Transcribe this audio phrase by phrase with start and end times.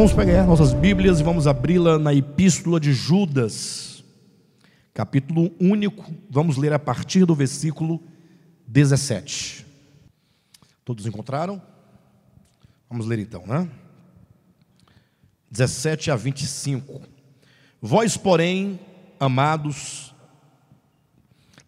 [0.00, 4.02] vamos pegar nossas Bíblias e vamos abri-la na Epístola de Judas,
[4.94, 6.10] capítulo único.
[6.30, 8.02] Vamos ler a partir do versículo
[8.66, 9.66] 17.
[10.86, 11.60] Todos encontraram?
[12.88, 13.68] Vamos ler então, né?
[15.50, 17.02] 17 a 25.
[17.78, 18.80] Vós, porém,
[19.20, 20.14] amados,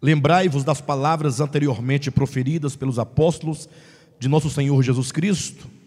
[0.00, 3.68] lembrai-vos das palavras anteriormente proferidas pelos apóstolos
[4.18, 5.81] de nosso Senhor Jesus Cristo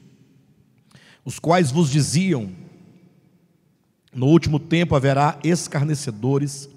[1.25, 2.51] os quais vos diziam:
[4.13, 6.69] No último tempo haverá escarnecedores,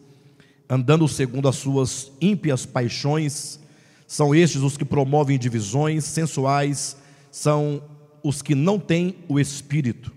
[0.68, 3.60] andando segundo as suas ímpias paixões,
[4.06, 6.96] são estes os que promovem divisões sensuais,
[7.30, 7.82] são
[8.24, 10.10] os que não têm o espírito.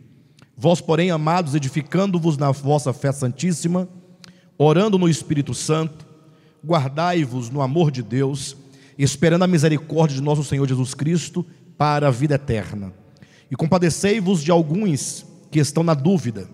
[0.55, 3.89] Vós, porém, amados, edificando-vos na vossa fé santíssima,
[4.57, 6.05] orando no Espírito Santo,
[6.63, 8.55] guardai-vos no amor de Deus,
[8.97, 11.43] esperando a misericórdia de nosso Senhor Jesus Cristo
[11.77, 12.93] para a vida eterna
[13.51, 16.47] e compadecei-vos de alguns que estão na dúvida.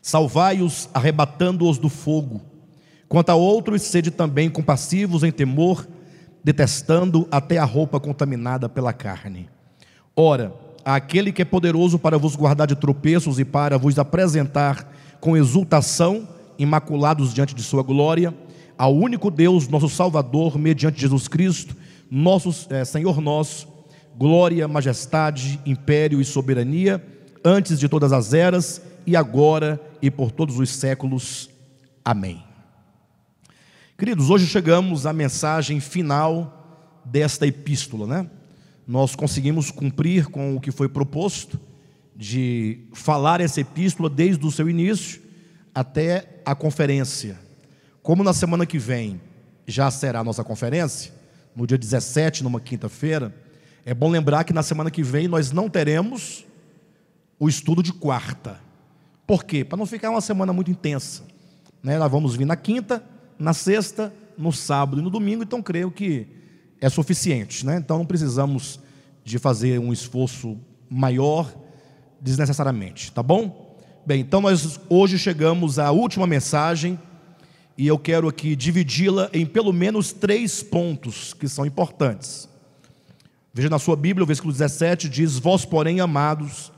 [0.00, 2.40] Salvai-os, arrebatando-os do fogo.
[3.06, 5.86] Quanto a outros, sede também compassivos em temor,
[6.42, 9.48] detestando até a roupa contaminada pela carne.
[10.16, 14.90] Ora, aquele que é poderoso para vos guardar de tropeços e para vos apresentar
[15.20, 16.26] com exultação,
[16.58, 18.34] imaculados diante de sua glória,
[18.76, 21.76] ao único Deus, nosso Salvador, mediante Jesus Cristo,
[22.10, 23.68] nosso é, Senhor nosso,
[24.16, 27.04] glória, majestade, império e soberania,
[27.44, 31.50] antes de todas as eras, e agora e por todos os séculos.
[32.04, 32.42] Amém.
[33.98, 38.30] Queridos, hoje chegamos à mensagem final desta epístola, né?
[38.86, 41.58] Nós conseguimos cumprir com o que foi proposto
[42.16, 45.22] de falar essa epístola desde o seu início
[45.74, 47.38] até a conferência.
[48.02, 49.20] Como na semana que vem
[49.66, 51.12] já será a nossa conferência,
[51.56, 53.34] no dia 17, numa quinta-feira,
[53.84, 56.44] é bom lembrar que na semana que vem nós não teremos
[57.38, 58.58] o estudo de quarta.
[59.26, 59.64] Por quê?
[59.64, 61.22] Para não ficar uma semana muito intensa.
[61.82, 61.98] Né?
[61.98, 63.04] Nós vamos vir na quinta,
[63.38, 66.26] na sexta, no sábado e no domingo, então creio que
[66.80, 67.66] é suficiente.
[67.66, 67.76] Né?
[67.76, 68.80] Então não precisamos
[69.22, 70.58] de fazer um esforço
[70.88, 71.52] maior
[72.20, 73.76] desnecessariamente, tá bom?
[74.06, 76.98] Bem, então nós hoje chegamos à última mensagem
[77.76, 82.48] e eu quero aqui dividi-la em pelo menos três pontos que são importantes.
[83.56, 86.72] Veja na sua Bíblia, o versículo 17 diz: Vós, porém, amados,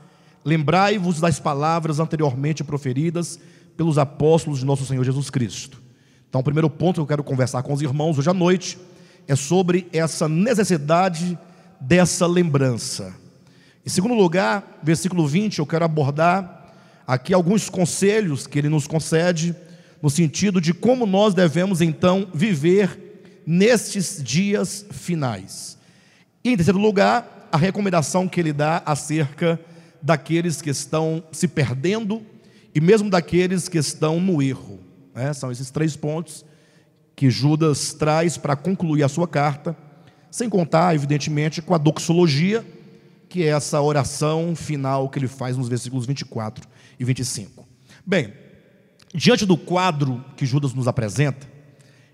[0.45, 3.39] lembrai-vos das palavras anteriormente proferidas
[3.75, 5.81] pelos apóstolos de nosso Senhor Jesus Cristo.
[6.29, 8.77] Então, o primeiro ponto que eu quero conversar com os irmãos hoje à noite
[9.27, 11.37] é sobre essa necessidade
[11.81, 13.11] dessa lembrança.
[13.83, 16.75] Em segundo lugar, versículo 20, eu quero abordar
[17.07, 19.55] aqui alguns conselhos que ele nos concede,
[19.99, 25.76] no sentido de como nós devemos então viver nestes dias finais.
[26.47, 29.59] E em terceiro lugar, a recomendação que ele dá acerca
[30.01, 32.25] daqueles que estão se perdendo
[32.73, 34.79] e mesmo daqueles que estão no erro.
[35.13, 35.33] Né?
[35.33, 36.45] São esses três pontos
[37.17, 39.75] que Judas traz para concluir a sua carta,
[40.31, 42.65] sem contar, evidentemente, com a doxologia,
[43.27, 46.65] que é essa oração final que ele faz nos versículos 24
[46.97, 47.67] e 25.
[48.05, 48.33] Bem,
[49.13, 51.45] diante do quadro que Judas nos apresenta,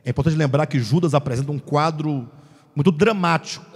[0.04, 2.28] é importante lembrar que Judas apresenta um quadro
[2.76, 3.72] muito dramático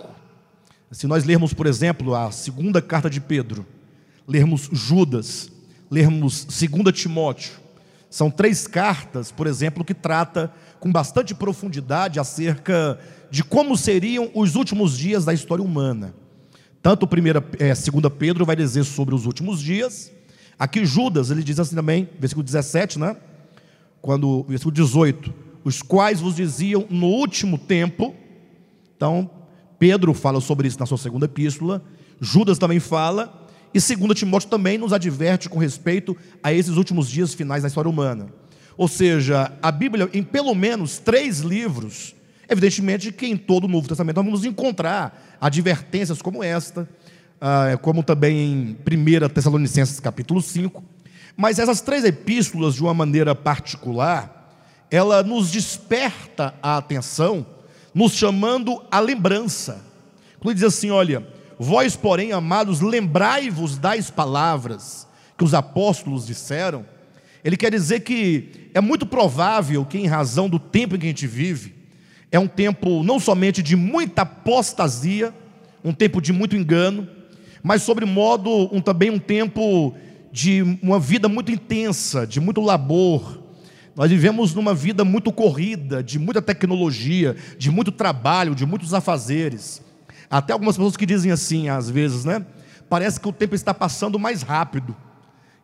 [0.91, 3.65] se nós lermos, por exemplo, a segunda carta de Pedro,
[4.27, 5.51] lermos Judas,
[5.91, 7.51] lermos segunda Timóteo,
[8.09, 12.99] são três cartas, por exemplo, que trata com bastante profundidade acerca
[13.29, 16.15] de como seriam os últimos dias da história humana.
[16.81, 20.11] Tanto primeira, é, segunda Pedro vai dizer sobre os últimos dias.
[20.57, 23.17] Aqui Judas, ele diz assim também, versículo 17, né?
[24.01, 25.33] Quando, versículo 18,
[25.65, 28.15] os quais vos diziam no último tempo.
[28.95, 29.29] Então,
[29.79, 31.83] Pedro fala sobre isso na sua segunda epístola,
[32.19, 37.33] Judas também fala, e segundo Timóteo também nos adverte com respeito a esses últimos dias
[37.33, 38.27] finais da história humana.
[38.75, 42.15] Ou seja, a Bíblia, em pelo menos três livros,
[42.49, 46.87] evidentemente que em todo o Novo Testamento nós vamos encontrar advertências como esta,
[47.41, 48.77] ah, como também em
[49.25, 50.83] 1 Tessalonicenses capítulo 5,
[51.35, 54.55] mas essas três epístolas, de uma maneira particular,
[54.89, 57.45] ela nos desperta a atenção
[57.97, 59.83] nos chamando à lembrança.
[60.45, 61.27] Ele diz assim: olha,
[61.57, 66.85] vós, porém, amados, lembrai-vos das palavras que os apóstolos disseram.
[67.43, 71.09] Ele quer dizer que é muito provável que, em razão do tempo em que a
[71.09, 71.73] gente vive,
[72.31, 75.33] é um tempo não somente de muita apostasia,
[75.83, 77.07] um tempo de muito engano,
[77.63, 79.95] mas, sobre modo, um, também um tempo
[80.31, 83.41] de uma vida muito intensa, de muito labor,
[83.97, 89.81] nós vivemos numa vida muito corrida, de muita tecnologia, de muito trabalho, de muitos afazeres.
[90.29, 92.45] Até algumas pessoas que dizem assim, às vezes, né?
[92.87, 94.95] Parece que o tempo está passando mais rápido.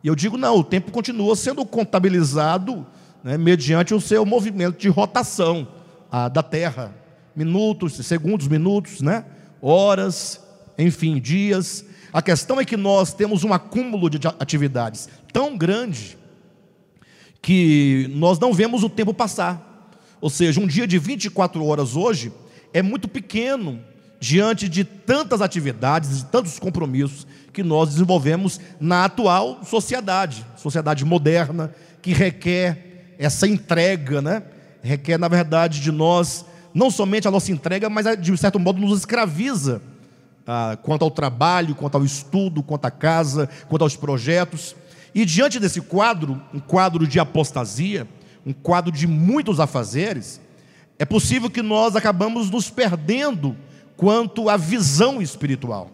[0.02, 2.84] E eu digo, não, o tempo continua sendo contabilizado
[3.22, 5.68] né, mediante o seu movimento de rotação
[6.10, 6.92] a, da Terra.
[7.36, 9.24] Minutos, segundos, minutos, né?
[9.62, 10.40] horas,
[10.76, 11.84] enfim, dias.
[12.12, 16.18] A questão é que nós temos um acúmulo de atividades tão grande
[17.44, 19.92] que nós não vemos o tempo passar.
[20.18, 22.32] Ou seja, um dia de 24 horas hoje
[22.72, 23.78] é muito pequeno
[24.18, 31.70] diante de tantas atividades, de tantos compromissos que nós desenvolvemos na atual sociedade, sociedade moderna,
[32.00, 34.42] que requer essa entrega, né?
[34.82, 39.00] requer, na verdade, de nós, não somente a nossa entrega, mas de certo modo nos
[39.00, 39.82] escraviza
[40.46, 44.74] ah, quanto ao trabalho, quanto ao estudo, quanto à casa, quanto aos projetos.
[45.14, 48.08] E diante desse quadro, um quadro de apostasia,
[48.44, 50.40] um quadro de muitos afazeres,
[50.98, 53.56] é possível que nós acabamos nos perdendo
[53.96, 55.90] quanto à visão espiritual.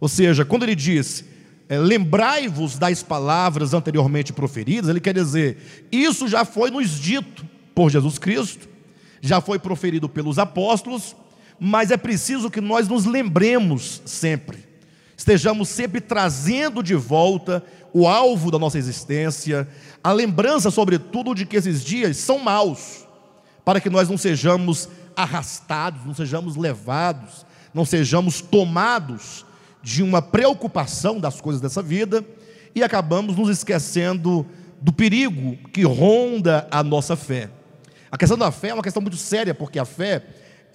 [0.00, 1.24] Ou seja, quando ele diz,
[1.68, 7.90] é, lembrai-vos das palavras anteriormente proferidas, ele quer dizer, isso já foi nos dito por
[7.90, 8.68] Jesus Cristo,
[9.20, 11.16] já foi proferido pelos apóstolos,
[11.58, 14.58] mas é preciso que nós nos lembremos sempre,
[15.16, 19.66] estejamos sempre trazendo de volta o alvo da nossa existência,
[20.04, 23.06] a lembrança, sobretudo, de que esses dias são maus,
[23.64, 29.46] para que nós não sejamos arrastados, não sejamos levados, não sejamos tomados
[29.82, 32.24] de uma preocupação das coisas dessa vida
[32.74, 34.46] e acabamos nos esquecendo
[34.80, 37.48] do perigo que ronda a nossa fé.
[38.10, 40.22] A questão da fé é uma questão muito séria, porque a fé,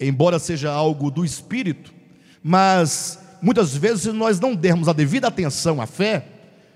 [0.00, 1.94] embora seja algo do espírito,
[2.42, 6.26] mas muitas vezes, se nós não dermos a devida atenção à fé,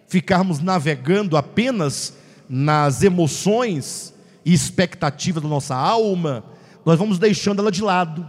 [0.08, 2.14] ficarmos navegando apenas
[2.48, 4.12] nas emoções
[4.44, 6.44] e expectativas da nossa alma,
[6.84, 8.28] nós vamos deixando ela de lado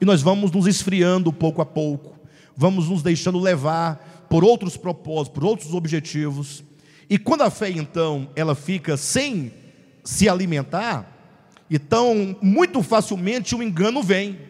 [0.00, 2.18] e nós vamos nos esfriando pouco a pouco
[2.58, 6.64] vamos nos deixando levar por outros propósitos, por outros objetivos.
[7.08, 9.52] E quando a fé, então, ela fica sem
[10.02, 11.14] se alimentar,
[11.70, 14.40] então, muito facilmente o engano vem,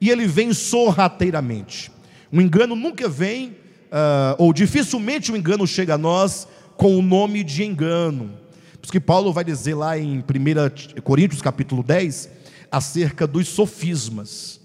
[0.00, 1.91] e ele vem sorrateiramente.
[2.32, 6.48] O engano nunca vem, uh, ou dificilmente o engano chega a nós
[6.78, 8.30] com o nome de engano.
[8.72, 12.30] Por isso que Paulo vai dizer lá em 1 Coríntios capítulo 10,
[12.70, 14.58] acerca dos sofismas.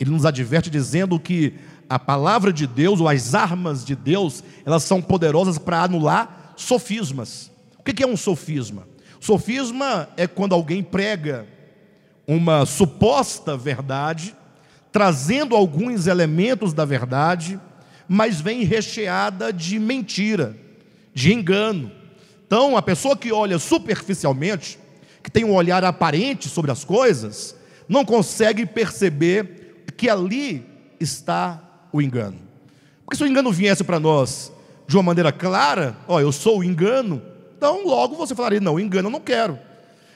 [0.00, 1.54] Ele nos adverte dizendo que
[1.88, 7.52] a palavra de Deus, ou as armas de Deus, elas são poderosas para anular sofismas.
[7.78, 8.86] O que é um sofisma?
[9.20, 11.46] Sofisma é quando alguém prega
[12.26, 14.34] uma suposta verdade,
[14.96, 17.60] trazendo alguns elementos da verdade,
[18.08, 20.56] mas vem recheada de mentira,
[21.12, 21.92] de engano.
[22.46, 24.78] Então, a pessoa que olha superficialmente,
[25.22, 27.54] que tem um olhar aparente sobre as coisas,
[27.86, 30.64] não consegue perceber que ali
[30.98, 31.62] está
[31.92, 32.38] o engano.
[33.04, 34.50] Porque se o engano viesse para nós
[34.88, 37.20] de uma maneira clara, ó, eu sou o engano,
[37.54, 39.58] então logo você falaria, não, engano eu não quero.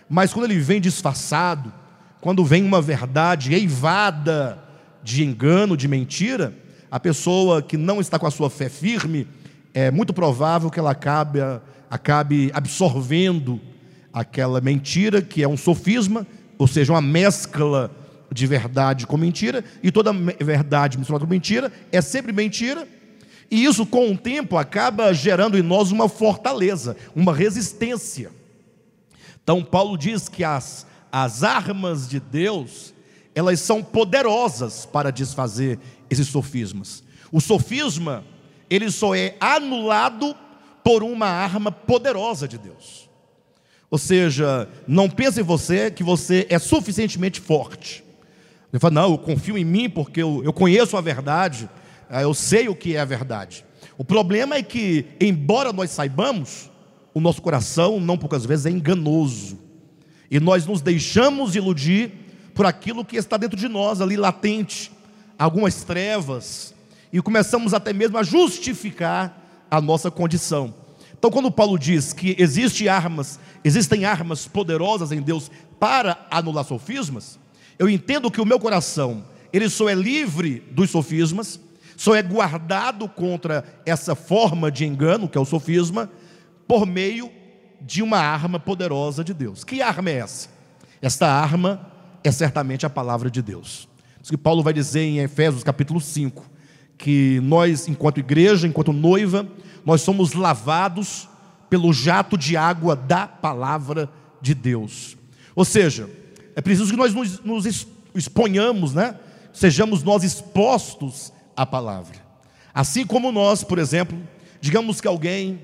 [0.09, 1.71] Mas quando ele vem disfarçado,
[2.19, 4.69] quando vem uma verdade eivada
[5.02, 6.55] de engano, de mentira,
[6.91, 9.26] a pessoa que não está com a sua fé firme,
[9.73, 11.38] é muito provável que ela acabe,
[11.88, 13.61] acabe absorvendo
[14.12, 16.26] aquela mentira, que é um sofisma,
[16.58, 17.91] ou seja, uma mescla
[18.32, 22.86] de verdade com mentira, e toda verdade misturada com mentira é sempre mentira,
[23.51, 28.31] e isso com o tempo acaba gerando em nós uma fortaleza, uma resistência.
[29.43, 32.94] Então, Paulo diz que as, as armas de Deus,
[33.34, 37.03] elas são poderosas para desfazer esses sofismas.
[37.32, 38.25] O sofisma,
[38.69, 40.34] ele só é anulado
[40.84, 43.08] por uma arma poderosa de Deus.
[43.91, 48.05] Ou seja, não pense em você que você é suficientemente forte.
[48.72, 51.69] Ele fala, não, eu confio em mim porque eu, eu conheço a verdade,
[52.08, 53.65] ah, eu sei o que é a verdade.
[53.99, 56.70] O problema é que, embora nós saibamos,
[57.13, 59.58] o nosso coração, não poucas vezes, é enganoso.
[60.31, 62.13] E nós nos deixamos iludir
[62.55, 64.91] por aquilo que está dentro de nós, ali latente,
[65.39, 66.75] algumas trevas,
[67.13, 70.75] e começamos até mesmo a justificar a nossa condição.
[71.19, 77.39] Então, quando Paulo diz que existe armas, existem armas poderosas em Deus para anular sofismas,
[77.79, 81.61] eu entendo que o meu coração, ele só é livre dos sofismas,
[81.97, 86.11] só é guardado contra essa forma de engano, que é o sofisma,
[86.67, 87.31] por meio
[87.81, 89.65] de uma arma poderosa de Deus.
[89.65, 90.49] Que arma é essa?
[91.03, 91.87] Esta arma
[92.22, 93.89] é certamente a palavra de Deus.
[94.22, 96.44] Isso que Paulo vai dizer em Efésios capítulo 5,
[96.98, 99.48] que nós, enquanto igreja, enquanto noiva,
[99.84, 101.29] nós somos lavados
[101.70, 104.10] pelo jato de água da palavra
[104.43, 105.17] de Deus.
[105.55, 106.08] Ou seja,
[106.55, 109.17] é preciso que nós nos, nos exponhamos, né?
[109.53, 112.17] Sejamos nós expostos à palavra.
[112.74, 114.19] Assim como nós, por exemplo,
[114.60, 115.60] digamos que alguém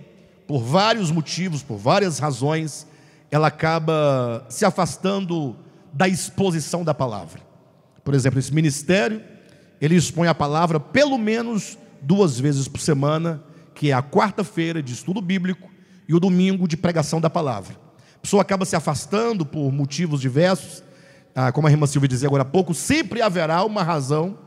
[0.46, 2.86] por vários motivos, por várias razões,
[3.30, 5.56] ela acaba se afastando
[5.96, 7.40] da exposição da palavra.
[8.04, 9.22] Por exemplo, esse ministério,
[9.80, 13.42] ele expõe a palavra pelo menos duas vezes por semana,
[13.74, 15.70] que é a quarta-feira de estudo bíblico
[16.06, 17.74] e o domingo de pregação da palavra.
[18.14, 20.84] A pessoa acaba se afastando por motivos diversos,
[21.34, 24.38] ah, como a irmã Silvia dizia agora há pouco, sempre haverá uma razão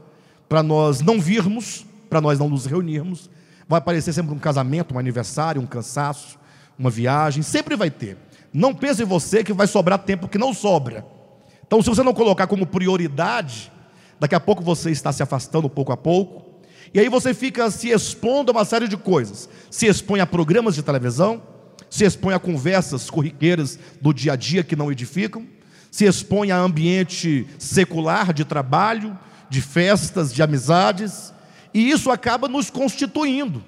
[0.48, 3.28] para nós não virmos, para nós não nos reunirmos.
[3.68, 6.38] Vai aparecer sempre um casamento, um aniversário, um cansaço,
[6.78, 8.18] uma viagem, sempre vai ter.
[8.54, 11.18] Não pense em você que vai sobrar tempo que não sobra.
[11.70, 13.72] Então, se você não colocar como prioridade,
[14.20, 16.44] daqui a pouco você está se afastando pouco a pouco,
[16.92, 19.48] e aí você fica se expondo a uma série de coisas.
[19.70, 21.44] Se expõe a programas de televisão,
[21.88, 25.46] se expõe a conversas corriqueiras do dia a dia que não edificam,
[25.92, 29.16] se expõe a ambiente secular de trabalho,
[29.48, 31.32] de festas, de amizades,
[31.72, 33.64] e isso acaba nos constituindo.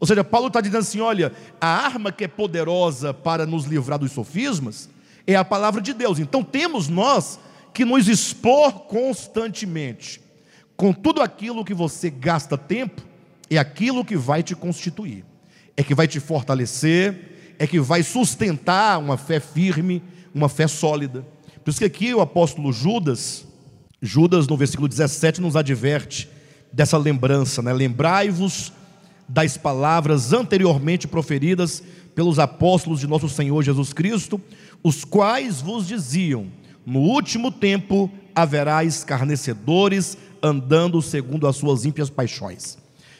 [0.00, 4.00] Ou seja, Paulo está dizendo assim: olha, a arma que é poderosa para nos livrar
[4.00, 4.90] dos sofismas
[5.26, 6.18] é a palavra de Deus.
[6.18, 7.38] Então temos nós
[7.72, 10.20] que nos expor constantemente
[10.76, 13.02] com tudo aquilo que você gasta tempo,
[13.50, 15.24] é aquilo que vai te constituir,
[15.76, 20.02] é que vai te fortalecer, é que vai sustentar uma fé firme,
[20.34, 21.22] uma fé sólida.
[21.62, 23.44] Por isso que aqui o apóstolo Judas,
[24.00, 26.30] Judas no versículo 17 nos adverte
[26.72, 27.72] dessa lembrança, né?
[27.72, 28.72] Lembrai-vos
[29.28, 31.82] das palavras anteriormente proferidas
[32.14, 34.40] pelos apóstolos de nosso Senhor Jesus Cristo,
[34.82, 36.46] os quais vos diziam:
[36.84, 42.78] no último tempo haverá escarnecedores andando segundo as suas ímpias paixões.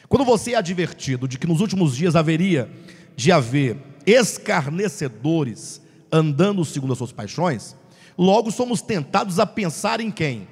[0.09, 2.69] Quando você é advertido de que nos últimos dias haveria
[3.15, 7.75] de haver escarnecedores andando segundo as suas paixões,
[8.17, 10.47] logo somos tentados a pensar em quem?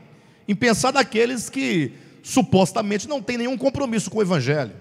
[0.48, 4.74] Em pensar naqueles que supostamente não têm nenhum compromisso com o Evangelho,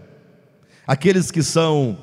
[0.86, 1.98] aqueles que são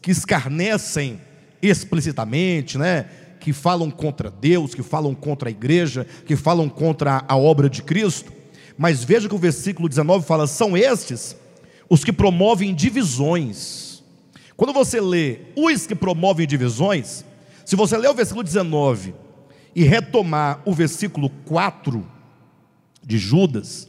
[0.00, 1.20] que escarnecem
[1.62, 3.06] explicitamente, né?
[3.40, 7.82] que falam contra Deus, que falam contra a igreja, que falam contra a obra de
[7.82, 8.30] Cristo.
[8.76, 11.34] Mas veja que o versículo 19 fala: são estes
[11.88, 14.02] os que promovem divisões.
[14.56, 17.24] Quando você lê os que promovem divisões,
[17.64, 19.14] se você ler o versículo 19
[19.74, 22.06] e retomar o versículo 4
[23.02, 23.88] de Judas,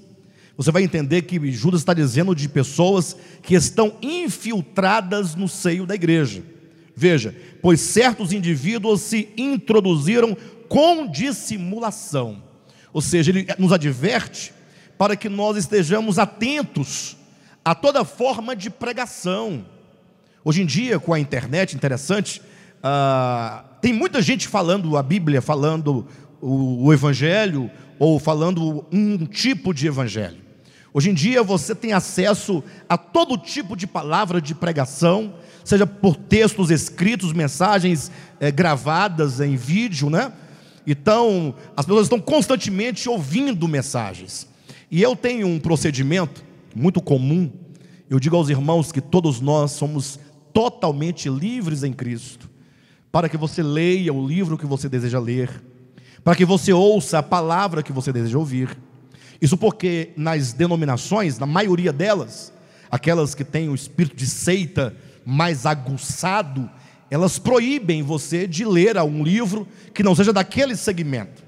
[0.55, 5.95] você vai entender que Judas está dizendo de pessoas que estão infiltradas no seio da
[5.95, 6.43] igreja.
[6.95, 10.35] Veja, pois certos indivíduos se introduziram
[10.67, 12.43] com dissimulação.
[12.93, 14.53] Ou seja, ele nos adverte
[14.97, 17.17] para que nós estejamos atentos
[17.63, 19.65] a toda forma de pregação.
[20.43, 22.41] Hoje em dia, com a internet, interessante,
[22.83, 26.07] ah, tem muita gente falando a Bíblia, falando
[26.41, 27.69] o, o Evangelho,
[27.99, 30.37] ou falando um tipo de Evangelho.
[30.93, 36.15] Hoje em dia você tem acesso a todo tipo de palavra de pregação, seja por
[36.15, 40.31] textos escritos, mensagens é, gravadas em vídeo, né?
[40.85, 44.47] Então, as pessoas estão constantemente ouvindo mensagens.
[44.89, 46.43] E eu tenho um procedimento
[46.75, 47.51] muito comum.
[48.09, 50.19] Eu digo aos irmãos que todos nós somos
[50.53, 52.49] totalmente livres em Cristo,
[53.11, 55.49] para que você leia o livro que você deseja ler,
[56.23, 58.77] para que você ouça a palavra que você deseja ouvir.
[59.41, 62.53] Isso porque nas denominações, na maioria delas,
[62.89, 66.69] aquelas que têm o espírito de seita mais aguçado,
[67.09, 71.43] elas proíbem você de ler um livro que não seja daquele segmento.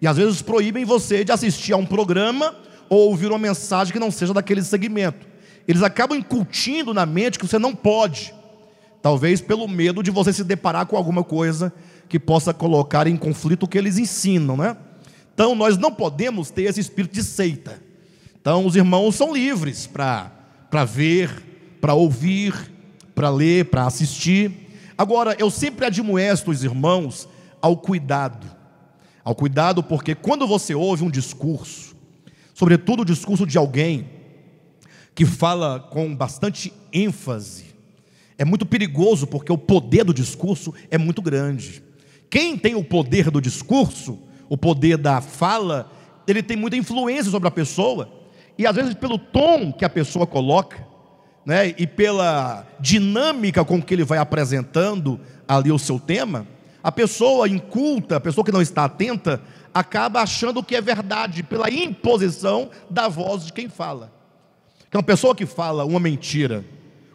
[0.00, 2.56] E às vezes proíbem você de assistir a um programa
[2.88, 5.26] ou ouvir uma mensagem que não seja daquele segmento.
[5.68, 8.34] Eles acabam incutindo na mente que você não pode,
[9.00, 11.72] talvez pelo medo de você se deparar com alguma coisa
[12.08, 14.76] que possa colocar em conflito o que eles ensinam, né?
[15.32, 17.80] Então nós não podemos ter esse espírito de seita.
[18.40, 21.30] Então os irmãos são livres para ver,
[21.80, 22.71] para ouvir,
[23.14, 24.68] para ler, para assistir.
[24.96, 27.28] Agora, eu sempre admoesto os irmãos
[27.60, 28.46] ao cuidado.
[29.24, 31.94] Ao cuidado, porque quando você ouve um discurso,
[32.52, 34.10] sobretudo o discurso de alguém
[35.14, 37.66] que fala com bastante ênfase,
[38.36, 41.82] é muito perigoso porque o poder do discurso é muito grande.
[42.28, 45.90] Quem tem o poder do discurso, o poder da fala,
[46.26, 48.10] ele tem muita influência sobre a pessoa,
[48.58, 50.91] e às vezes pelo tom que a pessoa coloca,
[51.44, 56.46] né, e pela dinâmica com que ele vai apresentando ali o seu tema,
[56.82, 59.40] a pessoa inculta, a pessoa que não está atenta,
[59.74, 64.12] acaba achando que é verdade pela imposição da voz de quem fala.
[64.88, 66.64] Então, uma pessoa que fala uma mentira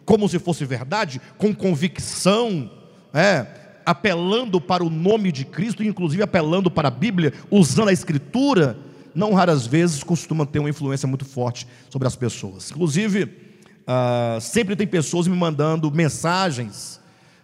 [0.08, 2.70] como se fosse verdade, com convicção,
[3.12, 3.46] é,
[3.84, 8.78] apelando para o nome de Cristo, inclusive apelando para a Bíblia, usando a Escritura,
[9.14, 12.70] não raras vezes costuma ter uma influência muito forte sobre as pessoas.
[12.70, 13.47] Inclusive,
[13.90, 17.00] ah, sempre tem pessoas me mandando mensagens.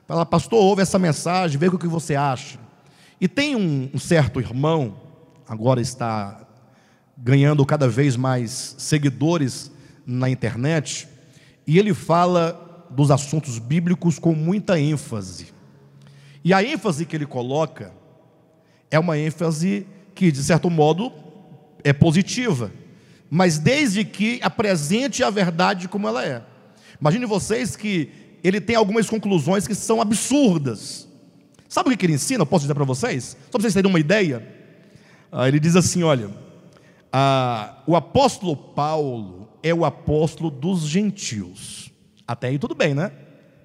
[0.06, 2.58] Fala, pastor, ouve essa mensagem, vê o que você acha.
[3.18, 4.94] E tem um, um certo irmão,
[5.48, 6.46] agora está
[7.16, 9.72] ganhando cada vez mais seguidores
[10.04, 11.08] na internet,
[11.66, 15.46] e ele fala dos assuntos bíblicos com muita ênfase.
[16.44, 17.90] E a ênfase que ele coloca
[18.90, 21.10] é uma ênfase que, de certo modo,
[21.82, 22.70] é positiva,
[23.34, 26.40] mas desde que apresente a verdade como ela é.
[27.00, 28.08] Imagine vocês que
[28.44, 31.08] ele tem algumas conclusões que são absurdas.
[31.68, 32.42] Sabe o que ele ensina?
[32.42, 33.36] Eu posso dizer para vocês?
[33.46, 34.46] Só para vocês terem uma ideia.
[35.32, 36.30] Ah, ele diz assim: olha,
[37.12, 41.90] ah, o apóstolo Paulo é o apóstolo dos gentios.
[42.28, 43.10] Até aí tudo bem, né?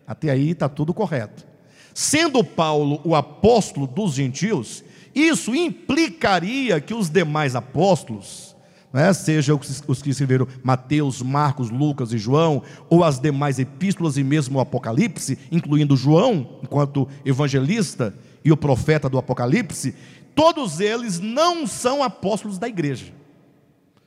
[0.07, 1.45] Até aí está tudo correto.
[1.93, 4.83] Sendo Paulo o apóstolo dos gentios,
[5.13, 8.48] isso implicaria que os demais apóstolos,
[8.91, 9.53] né, seja
[9.87, 14.61] os que escreveram Mateus, Marcos, Lucas e João, ou as demais epístolas e mesmo o
[14.61, 19.95] Apocalipse, incluindo João, enquanto evangelista e o profeta do Apocalipse,
[20.33, 23.13] todos eles não são apóstolos da igreja.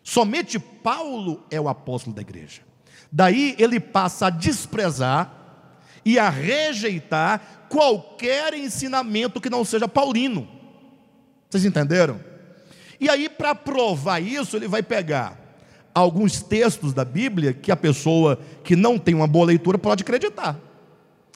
[0.03, 2.63] Somente Paulo é o apóstolo da igreja.
[3.11, 5.43] Daí ele passa a desprezar
[6.05, 10.49] e a rejeitar qualquer ensinamento que não seja paulino.
[11.49, 12.32] Vocês entenderam?
[13.03, 15.37] E aí, para provar isso, ele vai pegar
[15.93, 20.57] alguns textos da Bíblia que a pessoa que não tem uma boa leitura pode acreditar.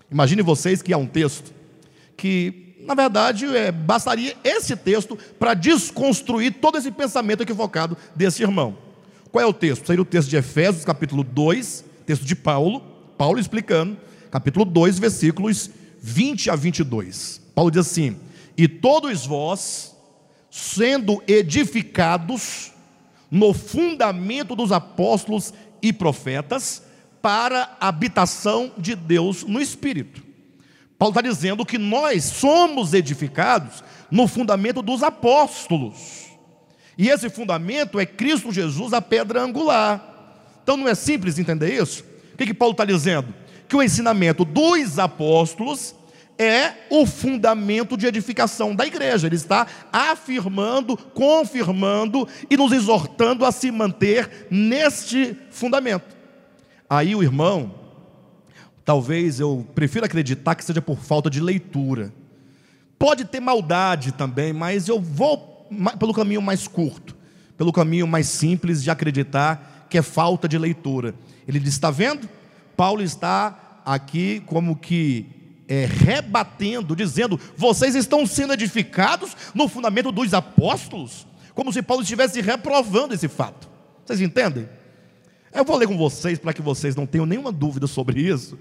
[0.08, 1.52] Imagine vocês que há um texto
[2.16, 8.78] que na verdade, é, bastaria esse texto para desconstruir todo esse pensamento equivocado desse irmão.
[9.32, 9.88] Qual é o texto?
[9.88, 12.80] Seria o texto de Efésios, capítulo 2, texto de Paulo,
[13.18, 13.96] Paulo explicando,
[14.30, 15.68] capítulo 2, versículos
[16.00, 17.42] 20 a 22.
[17.56, 18.16] Paulo diz assim:
[18.56, 19.95] E todos vós,
[20.56, 22.72] sendo edificados
[23.30, 26.82] no fundamento dos apóstolos e profetas,
[27.20, 30.26] para a habitação de Deus no Espírito
[30.98, 36.26] Paulo está dizendo que nós somos edificados no fundamento dos apóstolos.
[36.96, 40.14] E esse fundamento é Cristo Jesus, a pedra angular.
[40.62, 42.02] Então não é simples entender isso?
[42.32, 43.34] O que, que Paulo está dizendo?
[43.68, 45.94] Que o ensinamento dos apóstolos
[46.38, 49.26] é o fundamento de edificação da igreja.
[49.26, 56.16] Ele está afirmando, confirmando e nos exortando a se manter neste fundamento.
[56.88, 57.86] Aí o irmão,
[58.86, 62.14] Talvez eu prefira acreditar que seja por falta de leitura.
[62.96, 65.66] Pode ter maldade também, mas eu vou
[65.98, 67.16] pelo caminho mais curto,
[67.56, 71.16] pelo caminho mais simples de acreditar que é falta de leitura.
[71.48, 72.28] Ele diz: está vendo?
[72.76, 75.26] Paulo está aqui como que
[75.68, 82.40] é, rebatendo, dizendo: vocês estão sendo edificados no fundamento dos apóstolos, como se Paulo estivesse
[82.40, 83.68] reprovando esse fato.
[84.04, 84.68] Vocês entendem?
[85.52, 88.58] Eu vou ler com vocês para que vocês não tenham nenhuma dúvida sobre isso.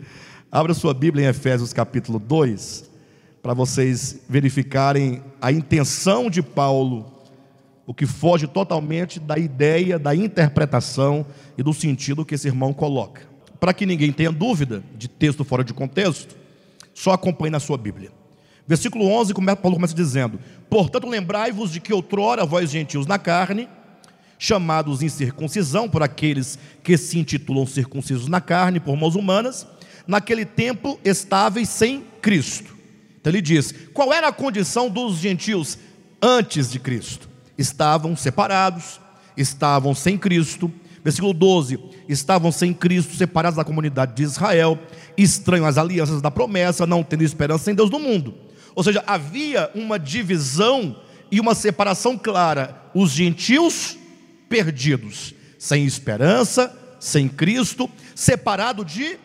[0.51, 2.89] Abra sua Bíblia em Efésios capítulo 2,
[3.43, 7.11] para vocês verificarem a intenção de Paulo,
[7.85, 11.25] o que foge totalmente da ideia, da interpretação
[11.57, 13.23] e do sentido que esse irmão coloca.
[13.59, 16.35] Para que ninguém tenha dúvida de texto fora de contexto,
[16.95, 18.11] só acompanhe na sua Bíblia.
[18.65, 23.69] Versículo 11, Paulo começa dizendo: Portanto, lembrai-vos de que outrora vós gentios na carne,
[24.39, 29.67] chamados em circuncisão por aqueles que se intitulam circuncisos na carne por mãos humanas,
[30.07, 32.75] naquele tempo estáveis sem Cristo.
[33.19, 35.77] Então ele diz: qual era a condição dos gentios
[36.21, 37.29] antes de Cristo?
[37.57, 38.99] Estavam separados,
[39.37, 40.71] estavam sem Cristo.
[41.05, 44.79] Versículo 12: estavam sem Cristo, separados da comunidade de Israel,
[45.15, 48.33] estranhos às alianças da promessa, não tendo esperança em Deus no mundo.
[48.73, 50.99] Ou seja, havia uma divisão
[51.31, 53.95] e uma separação clara: os gentios
[54.49, 59.19] perdidos, sem esperança, sem Cristo, separado de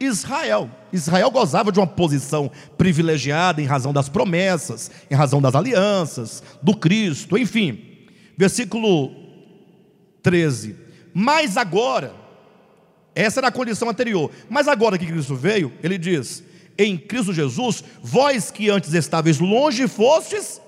[0.00, 0.68] Israel.
[0.92, 6.74] Israel gozava de uma posição privilegiada em razão das promessas, em razão das alianças, do
[6.76, 8.08] Cristo, enfim.
[8.36, 9.12] Versículo
[10.24, 10.89] 13.
[11.12, 12.14] Mas agora,
[13.14, 16.44] essa era a condição anterior, mas agora que Cristo veio, ele diz:
[16.78, 20.60] em Cristo Jesus, vós que antes estáveis longe fostes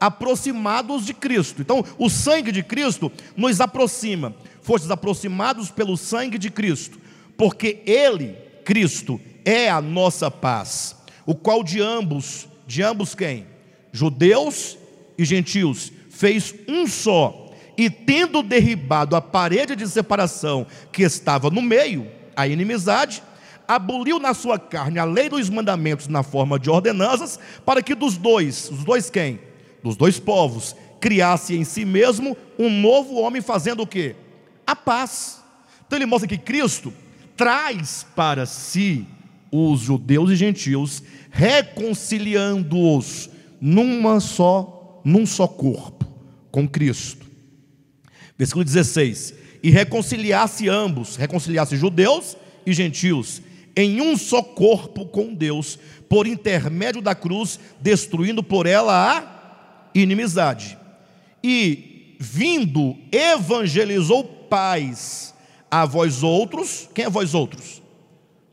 [0.00, 1.62] aproximados de Cristo.
[1.62, 4.34] Então, o sangue de Cristo nos aproxima.
[4.60, 6.98] Fostes aproximados pelo sangue de Cristo,
[7.36, 13.46] porque Ele, Cristo, é a nossa paz, o qual de ambos, de ambos quem?
[13.92, 14.78] Judeus
[15.16, 17.43] e gentios, fez um só,
[17.76, 22.06] e tendo derribado a parede de separação que estava no meio,
[22.36, 23.22] a inimizade,
[23.66, 28.16] aboliu na sua carne a lei dos mandamentos na forma de ordenanças, para que dos
[28.16, 29.38] dois, os dois quem?
[29.84, 34.16] dos dois povos, criasse em si mesmo um novo homem fazendo o quê?
[34.66, 35.44] A paz.
[35.86, 36.90] Então ele mostra que Cristo
[37.36, 39.06] traz para si
[39.52, 43.28] os judeus e gentios, reconciliando-os
[43.60, 46.06] numa só, num só corpo
[46.50, 47.33] com Cristo.
[48.36, 53.42] Versículo 16: E reconciliasse ambos, reconciliasse judeus e gentios,
[53.76, 60.78] em um só corpo com Deus, por intermédio da cruz, destruindo por ela a inimizade.
[61.42, 65.34] E vindo, evangelizou paz
[65.70, 66.88] a vós outros.
[66.94, 67.82] Quem é vós outros?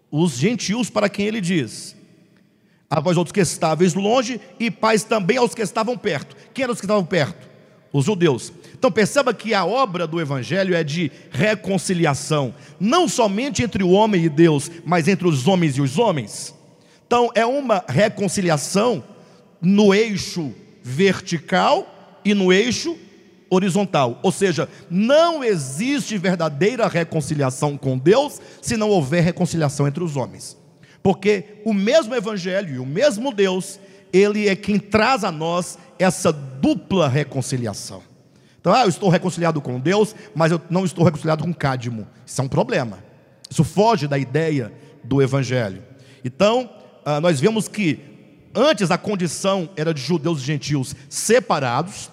[0.10, 1.96] Os gentios para quem ele diz.
[2.90, 6.36] A vós outros que estáveis longe e paz também aos que estavam perto.
[6.54, 7.50] Quem eram os que estavam perto?
[7.94, 8.52] Os judeus.
[8.82, 14.24] Então perceba que a obra do Evangelho é de reconciliação, não somente entre o homem
[14.24, 16.52] e Deus, mas entre os homens e os homens.
[17.06, 19.04] Então é uma reconciliação
[19.62, 22.98] no eixo vertical e no eixo
[23.52, 24.20] horizontal.
[24.24, 30.58] Ou seja, não existe verdadeira reconciliação com Deus se não houver reconciliação entre os homens.
[31.04, 33.80] Porque o mesmo Evangelho e o mesmo Deus,
[34.12, 38.10] ele é quem traz a nós essa dupla reconciliação.
[38.62, 42.08] Então, ah, eu estou reconciliado com Deus, mas eu não estou reconciliado com Cádimo.
[42.24, 43.00] Isso é um problema.
[43.50, 44.72] Isso foge da ideia
[45.04, 45.84] do Evangelho.
[46.24, 46.70] Então,
[47.04, 48.00] ah, nós vemos que
[48.54, 52.12] antes a condição era de judeus e gentios separados.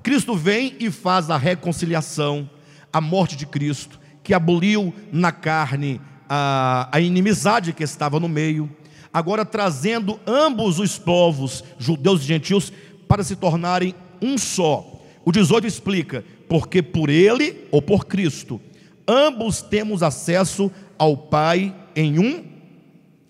[0.00, 2.48] Cristo vem e faz a reconciliação,
[2.92, 8.70] a morte de Cristo, que aboliu na carne a, a inimizade que estava no meio,
[9.12, 12.72] agora trazendo ambos os povos, judeus e gentios,
[13.08, 14.97] para se tornarem um só
[15.28, 18.58] o 18 explica: porque por ele ou por Cristo,
[19.06, 22.46] ambos temos acesso ao Pai em um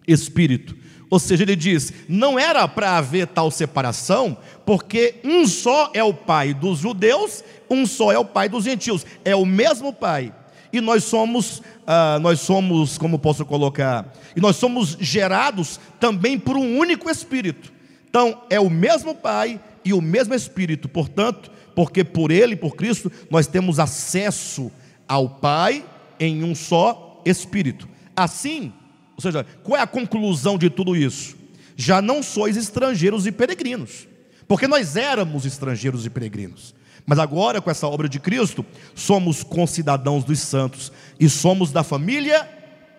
[0.07, 0.77] espírito.
[1.11, 6.15] Ou seja, ele diz: não era para haver tal separação, porque um só é o
[6.15, 10.33] Pai dos judeus, um só é o Pai dos gentios, é o mesmo Pai.
[10.73, 16.57] E nós somos, ah, nós somos, como posso colocar, e nós somos gerados também por
[16.57, 17.73] um único Espírito.
[18.19, 23.13] Então, é o mesmo Pai e o mesmo Espírito, portanto, porque por Ele, por Cristo,
[23.31, 24.73] nós temos acesso
[25.07, 25.85] ao Pai
[26.19, 27.89] em um só Espírito.
[28.17, 28.73] Assim,
[29.15, 31.37] ou seja, qual é a conclusão de tudo isso?
[31.77, 34.09] Já não sois estrangeiros e peregrinos,
[34.49, 36.75] porque nós éramos estrangeiros e peregrinos.
[37.07, 42.51] Mas agora, com essa obra de Cristo, somos concidadãos dos santos e somos da família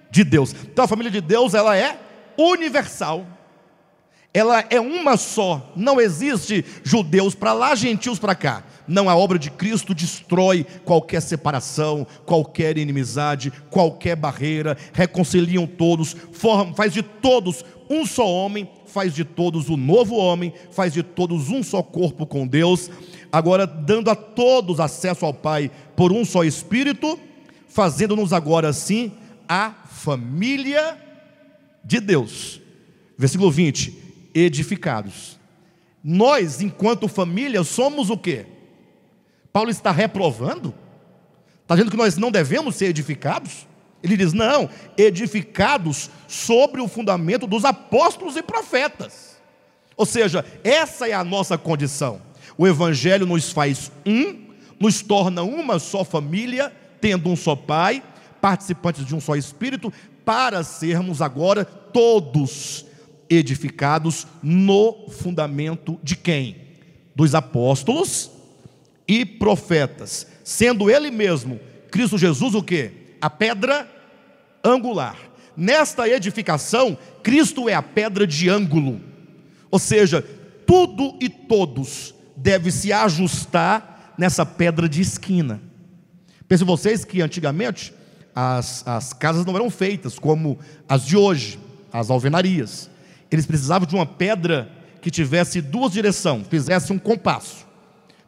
[0.10, 0.56] de Deus.
[0.72, 2.00] Então a família de Deus, ela é
[2.38, 3.28] universal
[4.32, 8.64] ela é uma só, não existe judeus para lá, gentios para cá.
[8.88, 16.76] Não, a obra de Cristo destrói qualquer separação, qualquer inimizade, qualquer barreira, reconciliam todos, forma,
[16.76, 21.02] faz de todos um só homem, faz de todos o um novo homem, faz de
[21.02, 22.90] todos um só corpo com Deus,
[23.32, 27.20] agora dando a todos acesso ao Pai por um só Espírito,
[27.68, 29.12] fazendo-nos agora assim
[29.48, 30.98] a família
[31.84, 32.62] de Deus.
[33.18, 34.09] Versículo 20:
[34.40, 35.40] edificados.
[36.04, 38.46] Nós, enquanto família, somos o quê?
[39.52, 40.74] Paulo está reprovando?
[41.62, 43.68] Está dizendo que nós não devemos ser edificados?
[44.02, 49.38] Ele diz: não, edificados sobre o fundamento dos apóstolos e profetas.
[49.98, 52.22] Ou seja, essa é a nossa condição.
[52.58, 54.48] O Evangelho nos faz um,
[54.80, 56.72] nos torna uma só família,
[57.02, 58.02] tendo um só Pai,
[58.42, 59.92] participantes de um só Espírito,
[60.24, 62.86] para sermos agora todos
[63.30, 66.56] edificados no fundamento de quem?
[67.16, 68.32] Dos apóstolos
[69.08, 71.60] e profetas, sendo ele mesmo,
[71.92, 72.92] Cristo Jesus, o que?
[73.22, 73.90] A pedra
[74.64, 75.18] angular.
[75.56, 79.02] Nesta edificação, Cristo é a pedra de ângulo,
[79.70, 80.22] ou seja,
[80.66, 85.62] tudo e todos deve se ajustar nessa pedra de esquina.
[86.48, 87.94] Pensem vocês que antigamente
[88.34, 91.60] as, as casas não eram feitas como as de hoje,
[91.92, 92.90] as alvenarias
[93.32, 97.66] eles precisavam de uma pedra que tivesse duas direções, fizesse um compasso,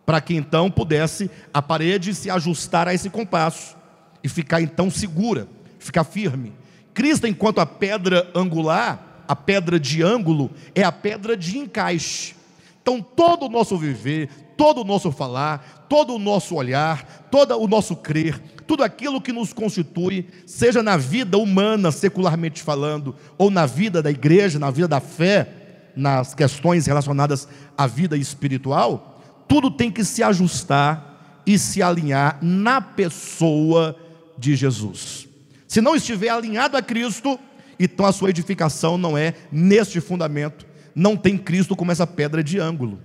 [0.05, 3.75] para que então pudesse a parede se ajustar a esse compasso
[4.23, 5.47] e ficar então segura,
[5.79, 6.53] ficar firme.
[6.93, 12.35] Cristo, enquanto a pedra angular, a pedra de ângulo, é a pedra de encaixe.
[12.81, 17.67] Então, todo o nosso viver, todo o nosso falar, todo o nosso olhar, todo o
[17.67, 23.65] nosso crer, tudo aquilo que nos constitui, seja na vida humana, secularmente falando, ou na
[23.65, 29.91] vida da igreja, na vida da fé, nas questões relacionadas à vida espiritual, tudo tem
[29.91, 33.95] que se ajustar e se alinhar na pessoa
[34.37, 35.27] de Jesus.
[35.67, 37.39] Se não estiver alinhado a Cristo,
[37.79, 42.59] então a sua edificação não é neste fundamento, não tem Cristo como essa pedra de
[42.59, 42.99] ângulo.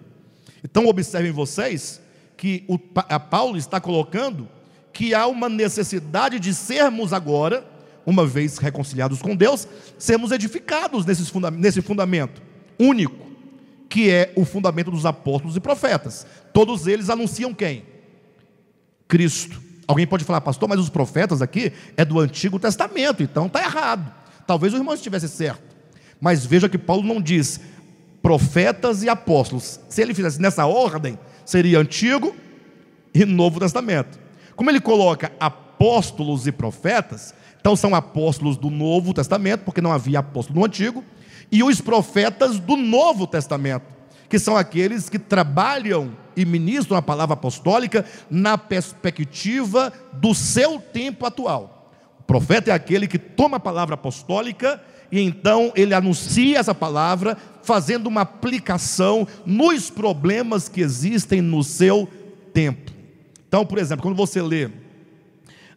[0.68, 2.00] Então observem vocês
[2.36, 2.76] que o,
[3.08, 4.48] a Paulo está colocando
[4.92, 7.64] que há uma necessidade de sermos agora
[8.04, 12.42] uma vez reconciliados com Deus, sermos edificados nesse fundamento
[12.78, 13.26] único,
[13.88, 16.26] que é o fundamento dos apóstolos e profetas.
[16.52, 17.84] Todos eles anunciam quem?
[19.06, 19.62] Cristo.
[19.86, 24.12] Alguém pode falar, pastor, mas os profetas aqui é do Antigo Testamento, então está errado.
[24.46, 25.76] Talvez o irmão estivesse certo.
[26.20, 27.60] Mas veja que Paulo não diz
[28.26, 29.78] profetas e apóstolos.
[29.88, 32.34] Se ele fizesse nessa ordem, seria Antigo
[33.14, 34.18] e Novo Testamento.
[34.56, 40.18] Como ele coloca apóstolos e profetas, então são apóstolos do Novo Testamento, porque não havia
[40.18, 41.04] apóstolo no Antigo,
[41.52, 43.86] e os profetas do Novo Testamento,
[44.28, 51.26] que são aqueles que trabalham e ministram a palavra apostólica na perspectiva do seu tempo
[51.26, 51.92] atual.
[52.18, 57.36] O profeta é aquele que toma a palavra apostólica e então ele anuncia essa palavra,
[57.62, 62.08] fazendo uma aplicação nos problemas que existem no seu
[62.52, 62.92] tempo.
[63.48, 64.70] Então, por exemplo, quando você lê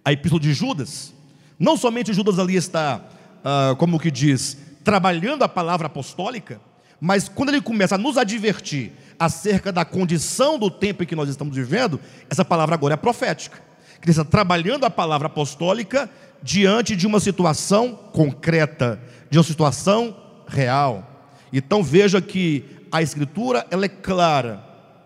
[0.04, 1.13] a epístola de Judas,
[1.58, 3.02] não somente Judas ali está,
[3.44, 6.60] ah, como que diz, trabalhando a palavra apostólica,
[7.00, 11.30] mas quando ele começa a nos advertir acerca da condição do tempo em que nós
[11.30, 13.62] estamos vivendo, essa palavra agora é profética.
[14.02, 16.10] Que está trabalhando a palavra apostólica
[16.42, 20.15] diante de uma situação concreta, de uma situação
[20.48, 21.08] real.
[21.52, 24.63] Então veja que a escritura ela é clara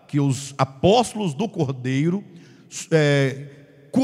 [0.08, 2.22] que os apóstolos do Cordeiro
[2.90, 3.46] é,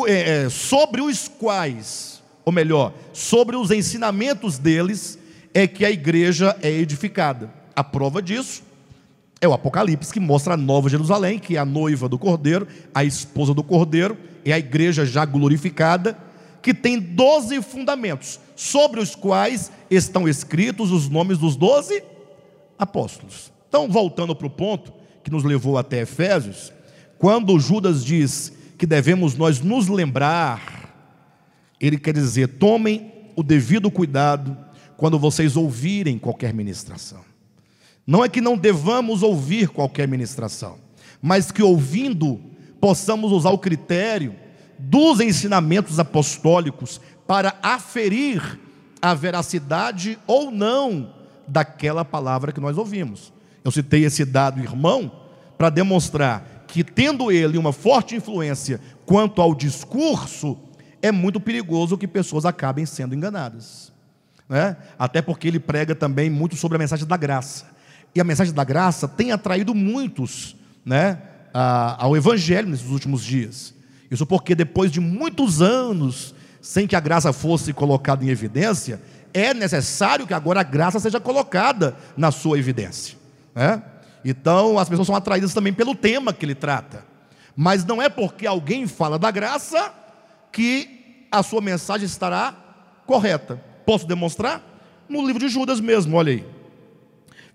[0.07, 5.19] é, é, sobre os quais, ou melhor, sobre os ensinamentos deles
[5.53, 7.53] é que a igreja é edificada.
[7.75, 8.63] A prova disso
[9.41, 13.05] é o Apocalipse que mostra a nova Jerusalém, que é a noiva do Cordeiro, a
[13.05, 16.17] esposa do Cordeiro, é a igreja já glorificada,
[16.63, 22.03] que tem doze fundamentos, sobre os quais estão escritos os nomes dos doze
[22.79, 23.53] apóstolos.
[23.69, 24.93] Então, voltando para o ponto
[25.23, 26.73] que nos levou até Efésios,
[27.19, 30.95] quando Judas diz que devemos nós nos lembrar,
[31.81, 34.57] ele quer dizer, tomem o devido cuidado
[34.97, 37.21] quando vocês ouvirem qualquer ministração.
[38.07, 40.79] Não é que não devamos ouvir qualquer ministração,
[41.23, 42.41] mas que ouvindo
[42.81, 44.35] possamos usar o critério
[44.81, 48.59] dos ensinamentos apostólicos para aferir
[49.01, 51.15] a veracidade ou não
[51.47, 53.33] daquela palavra que nós ouvimos.
[53.65, 55.13] Eu citei esse dado, irmão,
[55.59, 60.59] para demonstrar que, tendo ele uma forte influência quanto ao discurso,
[61.03, 63.93] é muito perigoso que pessoas acabem sendo enganadas.
[64.49, 64.77] Né?
[64.99, 67.67] Até porque ele prega também muito sobre a mensagem da graça.
[68.15, 71.19] E a mensagem da graça tem atraído muitos né,
[71.53, 73.75] ao Evangelho nesses últimos dias.
[74.11, 79.01] Isso porque depois de muitos anos sem que a graça fosse colocada em evidência,
[79.33, 83.17] é necessário que agora a graça seja colocada na sua evidência.
[83.55, 83.83] Né?
[84.25, 87.05] Então as pessoas são atraídas também pelo tema que ele trata.
[87.57, 89.93] Mas não é porque alguém fala da graça
[90.53, 92.55] que a sua mensagem estará
[93.07, 93.61] correta.
[93.87, 94.63] Posso demonstrar?
[95.09, 96.45] No livro de Judas mesmo, olha aí.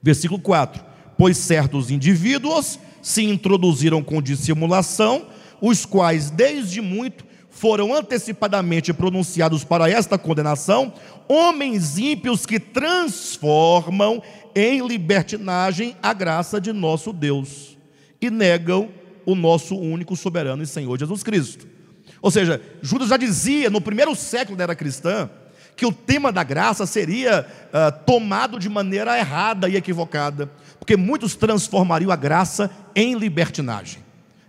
[0.02, 0.84] Versículo 4:
[1.18, 5.28] Pois certos indivíduos se introduziram com dissimulação,
[5.62, 10.94] os quais desde muito foram antecipadamente pronunciados para esta condenação,
[11.28, 14.22] homens ímpios que transformam
[14.54, 17.78] em libertinagem a graça de nosso Deus
[18.22, 18.90] e negam
[19.26, 21.66] o nosso único soberano e Senhor Jesus Cristo.
[22.22, 25.30] Ou seja, Judas já dizia no primeiro século da era cristã
[25.76, 31.36] que o tema da graça seria uh, tomado de maneira errada e equivocada, porque muitos
[31.36, 34.04] transformariam a graça em libertinagem.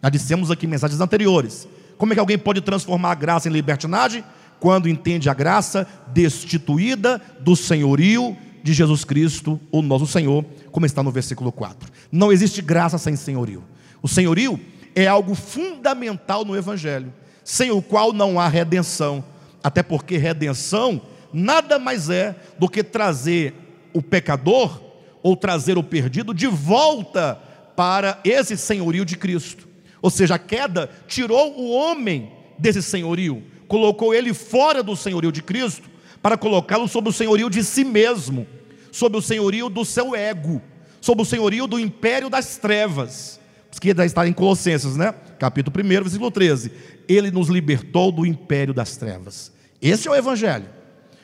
[0.07, 1.67] Já dissemos aqui mensagens anteriores.
[1.99, 4.23] Como é que alguém pode transformar a graça em libertinagem?
[4.61, 11.03] Quando entende a graça destituída do senhorio de Jesus Cristo, o nosso Senhor, como está
[11.03, 11.91] no versículo 4.
[12.13, 13.65] Não existe graça sem senhorio.
[14.01, 14.61] O senhorio
[14.95, 19.25] é algo fundamental no Evangelho, sem o qual não há redenção.
[19.61, 23.55] Até porque redenção nada mais é do que trazer
[23.93, 24.81] o pecador
[25.21, 27.35] ou trazer o perdido de volta
[27.75, 29.67] para esse senhorio de Cristo.
[30.07, 35.43] Ou seja, a queda tirou o homem desse senhorio, colocou ele fora do senhorio de
[35.43, 35.91] Cristo,
[36.23, 38.47] para colocá-lo sob o senhorio de si mesmo,
[38.93, 40.63] sob o senhorio do seu ego,
[41.01, 43.41] sob o senhorio do império das trevas.
[43.81, 45.13] Que está em Colossenses, né?
[45.41, 46.71] Capítulo 1, versículo 13.
[47.09, 49.51] Ele nos libertou do império das trevas.
[49.83, 50.67] Esse é o Evangelho.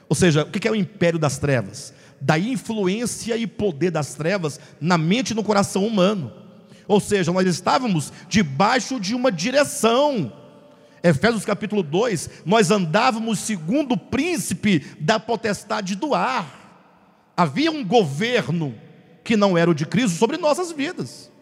[0.09, 1.95] Ou seja, o que é o império das trevas?
[2.21, 6.42] Da influência e poder das trevas na mente e no coração humano.
[6.93, 10.31] Ou seja, nós estávamos debaixo de uma direção.
[11.03, 17.33] Efésios capítulo 2, nós andávamos segundo o príncipe da potestade do ar.
[17.35, 18.75] Havia um governo
[19.25, 21.33] que não era o de Cristo sobre nossas vidas.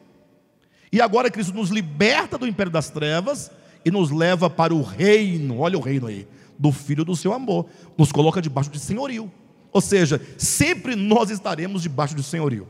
[0.92, 3.50] E agora Cristo nos liberta do império das trevas
[3.84, 7.66] e nos leva para o reino, olha o reino aí, do Filho do seu amor,
[7.98, 9.28] nos coloca debaixo de senhorio.
[9.72, 12.68] Ou seja, sempre nós estaremos debaixo de senhorio.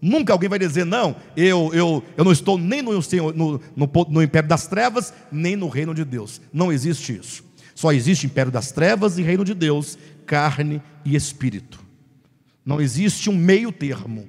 [0.00, 4.22] Nunca alguém vai dizer, não, eu, eu, eu não estou nem no, no, no, no
[4.22, 6.40] império das trevas, nem no reino de Deus.
[6.52, 7.44] Não existe isso.
[7.74, 11.80] Só existe império das trevas e reino de Deus, carne e espírito.
[12.64, 14.28] Não existe um meio termo.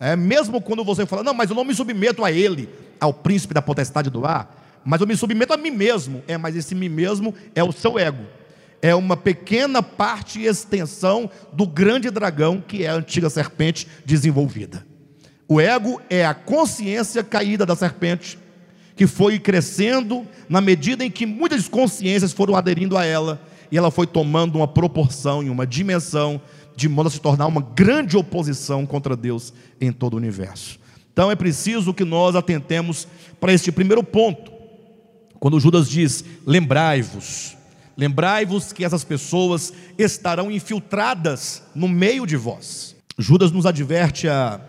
[0.00, 2.68] É, mesmo quando você fala, não, mas eu não me submeto a ele,
[3.00, 6.22] ao príncipe da potestade do ar, mas eu me submeto a mim mesmo.
[6.28, 8.24] É, mas esse mim mesmo é o seu ego.
[8.80, 14.87] É uma pequena parte e extensão do grande dragão que é a antiga serpente desenvolvida.
[15.48, 18.38] O ego é a consciência caída da serpente,
[18.94, 23.40] que foi crescendo na medida em que muitas consciências foram aderindo a ela,
[23.72, 26.38] e ela foi tomando uma proporção e uma dimensão
[26.76, 30.78] de modo a se tornar uma grande oposição contra Deus em todo o universo.
[31.12, 33.08] Então é preciso que nós atentemos
[33.40, 34.52] para este primeiro ponto.
[35.40, 37.56] Quando Judas diz: lembrai-vos,
[37.96, 42.94] lembrai-vos que essas pessoas estarão infiltradas no meio de vós.
[43.18, 44.60] Judas nos adverte a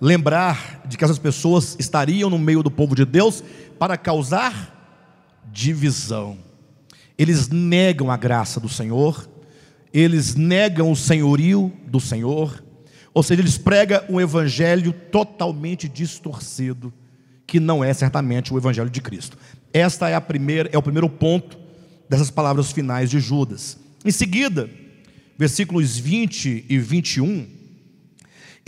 [0.00, 3.42] lembrar de que essas pessoas estariam no meio do povo de Deus
[3.78, 6.38] para causar divisão.
[7.16, 9.28] Eles negam a graça do Senhor,
[9.92, 12.62] eles negam o senhorio do Senhor,
[13.12, 16.92] ou seja, eles pregam um evangelho totalmente distorcido,
[17.46, 19.36] que não é certamente o evangelho de Cristo.
[19.72, 21.58] Esta é a primeira, é o primeiro ponto
[22.08, 23.78] dessas palavras finais de Judas.
[24.04, 24.70] Em seguida,
[25.36, 27.57] versículos 20 e 21,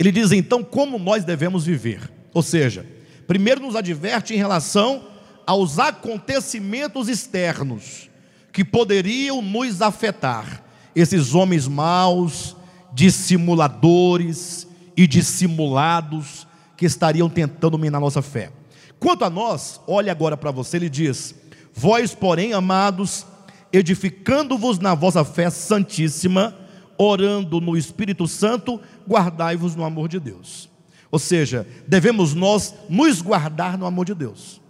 [0.01, 2.11] ele diz então como nós devemos viver.
[2.33, 2.83] Ou seja,
[3.27, 5.03] primeiro nos adverte em relação
[5.45, 8.09] aos acontecimentos externos
[8.51, 10.63] que poderiam nos afetar
[10.95, 12.55] esses homens maus,
[12.91, 18.51] dissimuladores e dissimulados que estariam tentando minar nossa fé.
[18.99, 21.35] Quanto a nós, olhe agora para você, ele diz:
[21.75, 23.23] Vós, porém, amados,
[23.71, 26.57] edificando-vos na vossa fé santíssima,
[27.01, 30.69] orando no Espírito Santo, guardai-vos no amor de Deus.
[31.09, 34.61] Ou seja, devemos nós nos guardar no amor de Deus.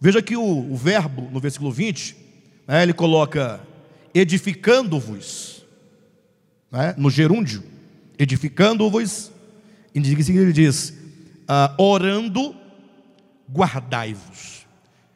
[0.00, 2.16] Veja que o, o verbo, no versículo 20,
[2.66, 3.60] né, ele coloca:
[4.12, 5.64] edificando-vos
[6.70, 7.62] né, no gerúndio,
[8.18, 9.30] edificando-vos,
[9.94, 10.94] e ele diz,
[11.46, 12.54] ah, orando,
[13.50, 14.66] guardai-vos.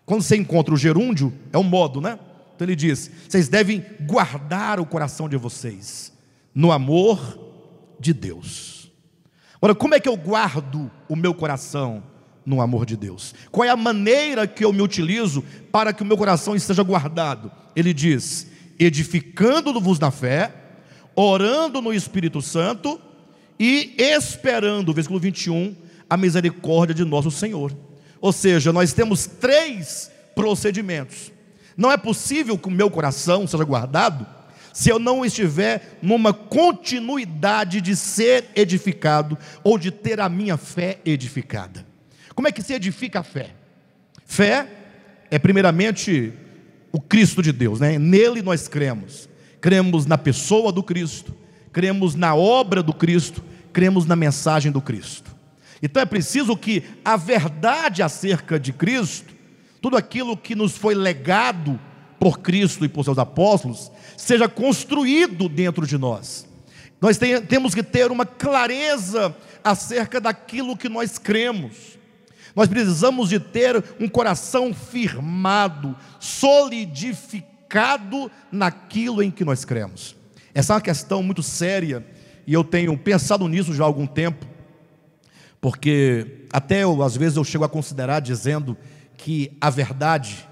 [0.07, 2.19] Quando você encontra o gerúndio, é um modo, né?
[2.55, 6.12] Então ele diz: vocês devem guardar o coração de vocês
[6.55, 7.39] no amor
[7.99, 8.91] de Deus.
[9.57, 12.03] Agora, como é que eu guardo o meu coração
[12.45, 13.35] no amor de Deus?
[13.51, 17.51] Qual é a maneira que eu me utilizo para que o meu coração esteja guardado?
[17.77, 20.53] Ele diz: edificando-vos na fé,
[21.15, 23.01] orando no Espírito Santo
[23.59, 25.77] e esperando, versículo 21,
[26.11, 27.73] a misericórdia de nosso Senhor.
[28.21, 31.31] Ou seja, nós temos três procedimentos.
[31.77, 34.27] Não é possível que o meu coração seja guardado
[34.73, 40.99] se eu não estiver numa continuidade de ser edificado ou de ter a minha fé
[41.05, 41.87] edificada.
[42.35, 43.51] Como é que se edifica a fé?
[44.25, 44.69] Fé
[45.31, 46.33] é primeiramente
[46.91, 47.99] o Cristo de Deus, né?
[47.99, 49.29] Nele nós cremos
[49.63, 51.33] cremos na pessoa do Cristo,
[51.73, 55.35] cremos na obra do Cristo, cremos na mensagem do Cristo.
[55.81, 59.33] Então é preciso que a verdade acerca de Cristo,
[59.81, 61.79] tudo aquilo que nos foi legado
[62.19, 63.91] por Cristo e por seus apóstolos,
[64.23, 66.47] seja construído dentro de nós.
[67.01, 71.99] Nós tem, temos que ter uma clareza acerca daquilo que nós cremos.
[72.55, 80.15] Nós precisamos de ter um coração firmado, solidificado naquilo em que nós cremos.
[80.55, 82.07] Essa é uma questão muito séria
[82.47, 84.47] e eu tenho pensado nisso já há algum tempo,
[85.61, 88.77] porque até eu, às vezes eu chego a considerar dizendo
[89.17, 90.49] que a verdade,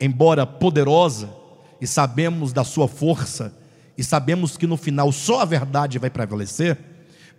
[0.00, 1.41] embora poderosa,
[1.82, 3.52] e sabemos da sua força,
[3.98, 6.78] e sabemos que no final só a verdade vai prevalecer,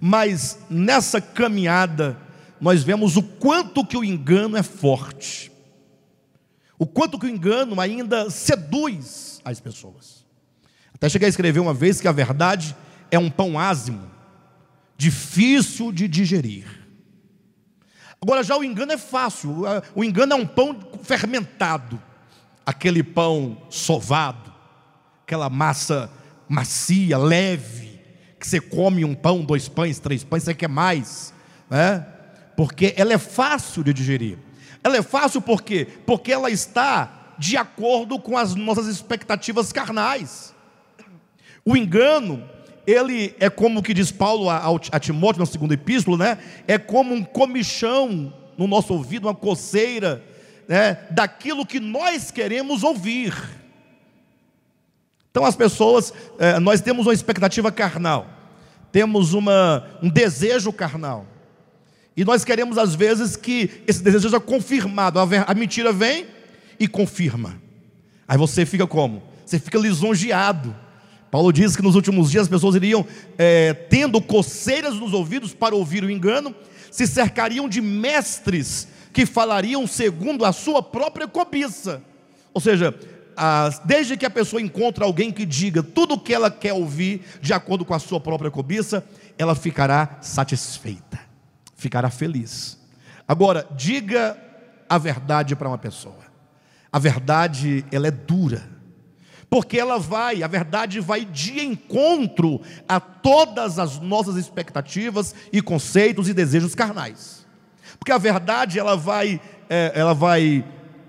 [0.02, 2.18] mas nessa caminhada
[2.60, 5.50] nós vemos o quanto que o engano é forte.
[6.78, 10.26] O quanto que o engano ainda seduz as pessoas.
[10.94, 12.76] Até cheguei a escrever uma vez que a verdade
[13.10, 14.12] é um pão ázimo,
[14.98, 16.66] difícil de digerir.
[18.22, 19.64] Agora já o engano é fácil,
[19.96, 21.98] o engano é um pão fermentado,
[22.66, 24.54] aquele pão sovado,
[25.26, 26.10] aquela massa
[26.48, 28.00] macia, leve,
[28.40, 31.34] que você come um pão, dois pães, três pães, você quer mais,
[31.70, 32.06] né?
[32.56, 34.38] porque ela é fácil de digerir.
[34.84, 35.88] Ela é fácil por quê?
[36.06, 40.54] Porque ela está de acordo com as nossas expectativas carnais.
[41.66, 42.44] O engano,
[42.86, 44.62] ele é como que diz Paulo a,
[44.92, 46.38] a Timóteo na segunda epístola, né?
[46.68, 50.24] É como um comichão no nosso ouvido, uma coceira
[50.68, 53.34] né, daquilo que nós queremos ouvir.
[55.32, 58.28] Então as pessoas, é, nós temos uma expectativa carnal,
[58.92, 61.26] temos uma, um desejo carnal,
[62.16, 65.20] e nós queremos às vezes que esse desejo seja confirmado.
[65.20, 66.28] A, a mentira vem
[66.80, 67.60] e confirma.
[68.28, 69.24] Aí você fica como?
[69.46, 70.76] Você fica lisonjeado.
[71.32, 73.06] Paulo diz que nos últimos dias as pessoas iriam
[73.38, 76.54] é, tendo coceiras nos ouvidos para ouvir o engano,
[76.92, 82.02] se cercariam de mestres que falariam segundo a sua própria cobiça.
[82.54, 82.94] Ou seja,
[83.86, 87.54] desde que a pessoa encontra alguém que diga tudo o que ela quer ouvir, de
[87.54, 89.06] acordo com a sua própria cobiça,
[89.38, 91.20] ela ficará satisfeita,
[91.76, 92.80] ficará feliz.
[93.28, 94.38] Agora, diga
[94.90, 96.24] a verdade para uma pessoa.
[96.92, 98.74] A verdade, ela é dura
[99.54, 102.60] porque ela vai, a verdade vai de encontro
[102.90, 107.43] a todas as nossas expectativas e conceitos e desejos carnais.
[108.04, 109.40] Porque a verdade ela vai,
[109.70, 110.62] é, ela vai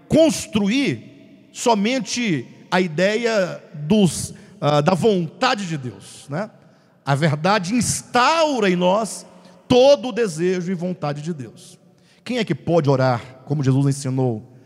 [0.06, 6.48] construir somente a ideia dos, uh, da vontade de Deus, né?
[7.04, 9.26] A verdade instaura em nós
[9.66, 11.80] todo o desejo e vontade de Deus.
[12.22, 14.56] Quem é que pode orar, como Jesus ensinou?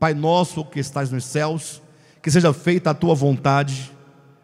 [0.00, 1.82] Pai nosso que estás nos céus,
[2.22, 3.92] que seja feita a tua vontade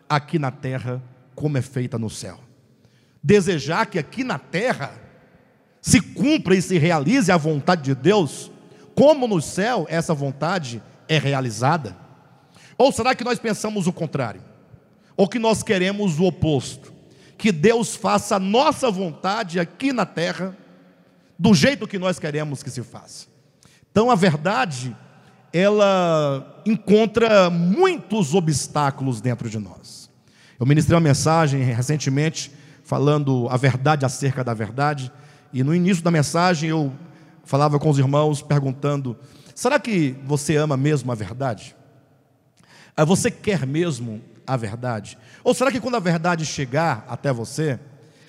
[0.07, 1.03] aqui na terra,
[1.35, 2.39] como é feita no céu.
[3.25, 5.09] Desejar que aqui na terra
[5.81, 8.51] se cumpra e se realize a vontade de Deus,
[8.95, 11.97] como no céu essa vontade é realizada?
[12.77, 14.43] Ou será que nós pensamos o contrário?
[15.17, 16.93] Ou que nós queremos o oposto?
[17.37, 20.57] Que Deus faça a nossa vontade aqui na terra,
[21.39, 23.27] do jeito que nós queremos que se faça.
[23.91, 24.97] Então a verdade
[25.53, 30.11] ela encontra muitos obstáculos dentro de nós.
[30.59, 32.53] Eu ministrei uma mensagem recentemente
[32.85, 35.11] falando a verdade acerca da verdade,
[35.53, 36.93] e no início da mensagem eu
[37.45, 39.17] falava com os irmãos perguntando:
[39.55, 41.77] será que você ama mesmo a verdade?
[42.97, 45.17] Ah, você quer mesmo a verdade?
[45.43, 47.79] Ou será que quando a verdade chegar até você,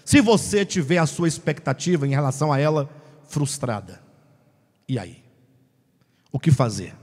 [0.05, 2.89] se você tiver a sua expectativa em relação a ela
[3.27, 4.01] frustrada,
[4.87, 5.21] e aí?
[6.31, 6.95] O que fazer?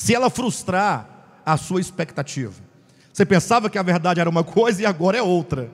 [0.00, 2.54] se ela frustrar a sua expectativa.
[3.12, 5.70] Você pensava que a verdade era uma coisa e agora é outra.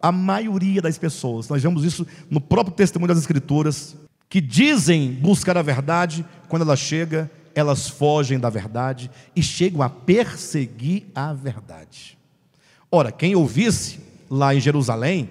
[0.00, 3.96] A maioria das pessoas, nós vemos isso no próprio testemunho das Escrituras,
[4.28, 9.90] que dizem buscar a verdade, quando ela chega, elas fogem da verdade e chegam a
[9.90, 12.16] perseguir a verdade.
[12.90, 15.28] Ora, quem ouvisse lá em Jerusalém,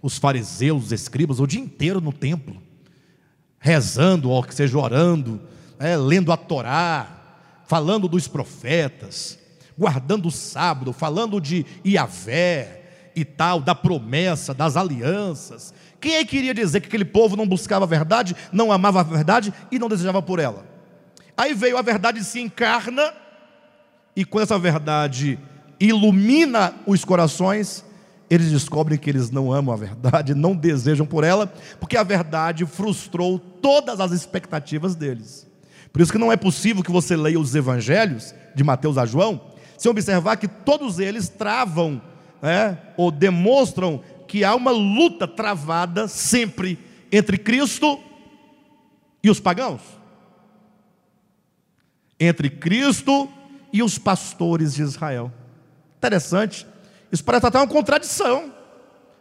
[0.00, 2.60] os fariseus, os escribas, o dia inteiro no templo,
[3.58, 5.40] rezando, ou que seja orando,
[5.78, 9.38] é, lendo a Torá, falando dos profetas,
[9.78, 12.81] guardando o sábado, falando de Iavé
[13.14, 15.72] e tal, da promessa, das alianças.
[16.00, 19.02] Quem é que iria dizer que aquele povo não buscava a verdade, não amava a
[19.04, 20.64] verdade e não desejava por ela?
[21.36, 23.12] Aí veio a verdade se encarna,
[24.14, 25.38] e quando essa verdade
[25.80, 27.84] ilumina os corações,
[28.28, 32.64] eles descobrem que eles não amam a verdade, não desejam por ela, porque a verdade
[32.66, 35.46] frustrou todas as expectativas deles.
[35.92, 39.40] Por isso que não é possível que você leia os evangelhos, de Mateus a João,
[39.76, 42.00] sem observar que todos eles travam,
[42.42, 46.78] né, ou demonstram que há uma luta travada sempre
[47.12, 48.00] entre Cristo
[49.22, 49.80] e os pagãos.
[52.18, 53.28] Entre Cristo
[53.72, 55.32] e os pastores de Israel.
[55.98, 56.66] Interessante.
[57.12, 58.52] Isso parece até uma contradição,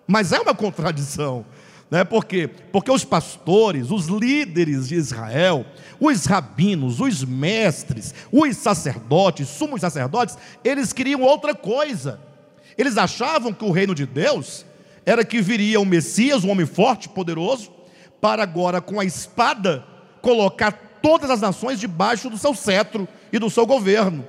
[0.08, 1.46] mas é uma contradição.
[1.92, 2.06] Né?
[2.06, 2.48] Por quê?
[2.48, 5.66] Porque os pastores, os líderes de Israel,
[6.00, 12.31] os rabinos, os mestres, os sacerdotes, sumos sacerdotes, eles queriam outra coisa.
[12.78, 14.66] Eles achavam que o reino de Deus
[15.06, 17.72] era que viria o Messias, um homem forte, poderoso,
[18.20, 19.84] para agora com a espada
[20.22, 24.26] colocar todas as nações debaixo do seu cetro e do seu governo.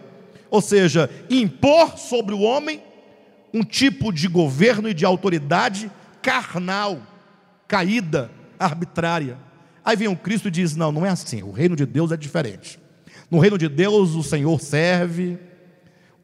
[0.50, 2.82] Ou seja, impor sobre o homem
[3.54, 5.90] um tipo de governo e de autoridade
[6.22, 6.98] carnal
[7.68, 9.38] caída, arbitrária.
[9.84, 11.42] Aí vem o Cristo e diz: Não, não é assim.
[11.42, 12.78] O reino de Deus é diferente.
[13.30, 15.38] No reino de Deus, o Senhor serve,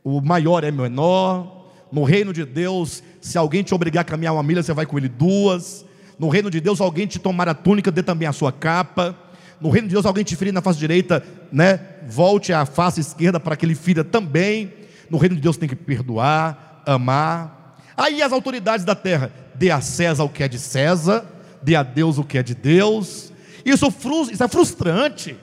[0.05, 1.58] o maior é menor.
[1.91, 4.99] No reino de Deus, se alguém te obrigar a caminhar uma milha, você vai com
[4.99, 5.85] ele duas.
[6.19, 9.17] No reino de Deus, alguém te tomar a túnica, dê também a sua capa.
[9.61, 11.81] No reino de Deus, alguém te ferir na face direita, né?
[12.09, 14.73] Volte a face esquerda para que ele fira também.
[15.11, 17.79] No reino de Deus tem que perdoar, amar.
[17.97, 21.27] Aí as autoridades da terra, dê a César o que é de César
[21.63, 23.33] dê a Deus o que é de Deus.
[23.65, 23.87] Isso,
[24.33, 25.37] isso é frustrante.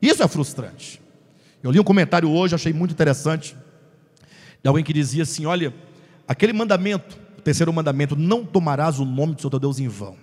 [0.00, 1.00] Isso é frustrante.
[1.62, 3.56] Eu li um comentário hoje, achei muito interessante,
[4.62, 5.74] de alguém que dizia assim: olha,
[6.26, 10.16] aquele mandamento, o terceiro mandamento, não tomarás o nome do seu Deus em vão.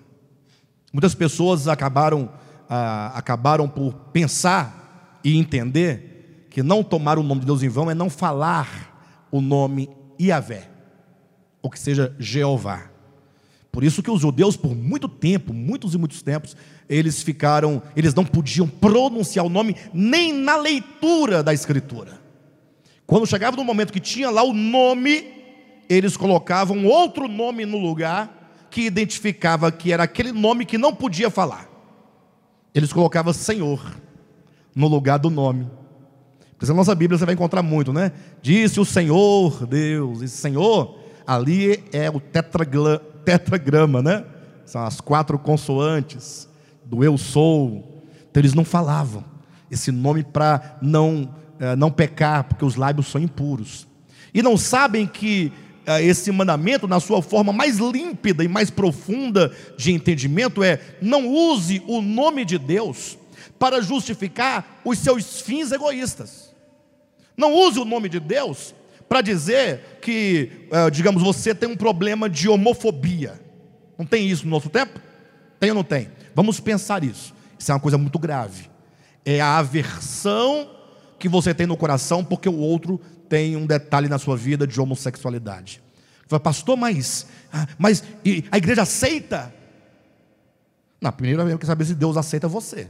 [0.91, 2.29] Muitas pessoas acabaram
[2.69, 7.89] ah, acabaram por pensar e entender que não tomar o nome de Deus em vão
[7.89, 10.69] é não falar o nome Iavé,
[11.61, 12.89] ou que seja Jeová.
[13.71, 16.55] Por isso que os judeus, por muito tempo, muitos e muitos tempos,
[16.87, 22.21] eles ficaram, eles não podiam pronunciar o nome nem na leitura da escritura.
[23.05, 25.33] Quando chegava no momento que tinha lá o nome,
[25.87, 31.29] eles colocavam outro nome no lugar que identificava que era aquele nome que não podia
[31.29, 31.69] falar.
[32.73, 33.81] Eles colocavam Senhor
[34.75, 35.69] no lugar do nome.
[36.51, 38.11] Porque na nossa Bíblia você vai encontrar muito, né?
[38.41, 44.23] Disse o Senhor Deus, e Senhor, ali é o tetragrama tetragrama, né?
[44.65, 46.47] São as quatro consoantes
[46.85, 48.03] do eu sou.
[48.29, 49.23] Então eles não falavam
[49.69, 51.33] esse nome para não,
[51.77, 53.87] não pecar, porque os lábios são impuros.
[54.33, 55.51] E não sabem que
[55.85, 61.27] eh, esse mandamento, na sua forma mais límpida e mais profunda de entendimento, é: não
[61.27, 63.17] use o nome de Deus
[63.59, 66.53] para justificar os seus fins egoístas.
[67.37, 68.73] Não use o nome de Deus
[69.07, 73.39] para dizer que, é, digamos, você tem um problema de homofobia.
[73.97, 74.99] Não tem isso no nosso tempo?
[75.59, 76.09] Tem ou não tem?
[76.33, 77.33] Vamos pensar isso.
[77.57, 78.69] Isso é uma coisa muito grave.
[79.23, 80.69] É a aversão
[81.17, 82.99] que você tem no coração porque o outro
[83.29, 85.81] tem um detalhe na sua vida de homossexualidade.
[86.27, 88.03] Fala, pastor, mas, ah, mas
[88.51, 89.53] a igreja aceita?
[90.99, 92.89] Na primeira vez, quero saber se Deus aceita você.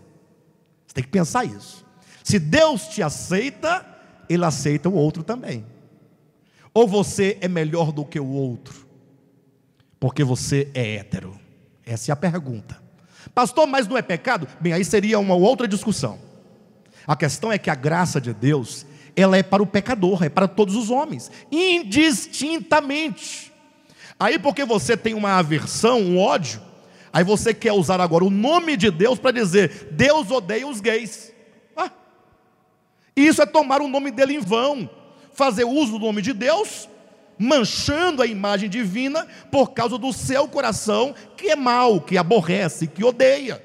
[0.88, 1.86] Você tem que pensar isso.
[2.24, 3.86] Se Deus te aceita,
[4.30, 5.66] Ele aceita o outro também.
[6.74, 8.88] Ou você é melhor do que o outro?
[10.00, 11.40] Porque você é hétero?
[11.86, 12.82] Essa é a pergunta.
[13.34, 14.48] Pastor, mas não é pecado?
[14.60, 16.20] Bem, aí seria uma outra discussão.
[17.08, 18.86] A questão é que a graça de Deus,
[19.16, 23.54] ela é para o pecador, é para todos os homens, indistintamente.
[24.20, 26.62] Aí porque você tem uma aversão, um ódio,
[27.12, 31.34] aí você quer usar agora o nome de Deus para dizer: Deus odeia os gays.
[31.76, 31.92] Ah,
[33.16, 34.90] isso é tomar o nome dele em vão
[35.36, 36.90] fazer uso do nome de Deus,
[37.38, 43.04] manchando a imagem divina por causa do seu coração que é mau, que aborrece, que
[43.04, 43.62] odeia.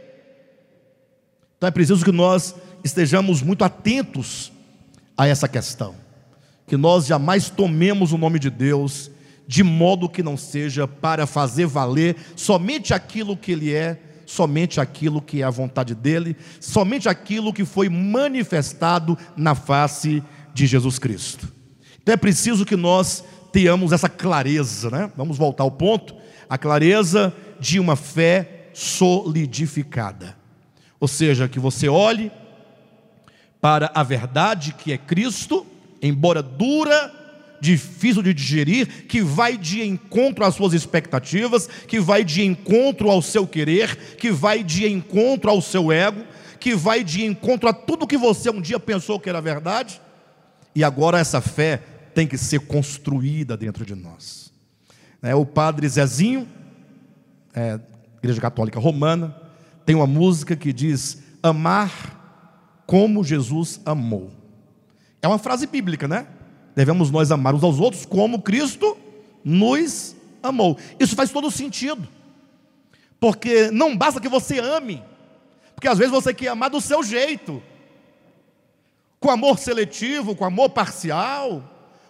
[1.56, 2.54] Então é preciso que nós
[2.84, 4.52] estejamos muito atentos
[5.16, 5.94] a essa questão,
[6.66, 9.10] que nós jamais tomemos o nome de Deus
[9.50, 15.20] de modo que não seja para fazer valer somente aquilo que Ele é, somente aquilo
[15.20, 20.22] que é a vontade dEle, somente aquilo que foi manifestado na face
[20.54, 21.52] de Jesus Cristo.
[22.00, 25.10] Então é preciso que nós tenhamos essa clareza, né?
[25.16, 26.14] Vamos voltar ao ponto,
[26.48, 30.36] a clareza de uma fé solidificada.
[31.00, 32.30] Ou seja, que você olhe
[33.60, 35.66] para a verdade que é Cristo,
[36.00, 37.12] embora dura,
[37.60, 43.20] difícil de digerir, que vai de encontro às suas expectativas, que vai de encontro ao
[43.20, 46.24] seu querer, que vai de encontro ao seu ego,
[46.58, 50.00] que vai de encontro a tudo que você um dia pensou que era verdade,
[50.74, 51.82] e agora essa fé
[52.14, 54.50] tem que ser construída dentro de nós.
[55.22, 56.48] É, o padre Zezinho,
[57.54, 57.78] é,
[58.18, 59.36] Igreja Católica Romana,
[59.84, 62.19] tem uma música que diz: Amar
[62.90, 64.32] como Jesus amou.
[65.22, 66.26] É uma frase bíblica, né?
[66.74, 68.98] Devemos nós amar uns aos outros como Cristo
[69.44, 70.76] nos amou.
[70.98, 72.08] Isso faz todo sentido,
[73.20, 75.00] porque não basta que você ame,
[75.72, 77.62] porque às vezes você quer amar do seu jeito,
[79.20, 81.62] com amor seletivo, com amor parcial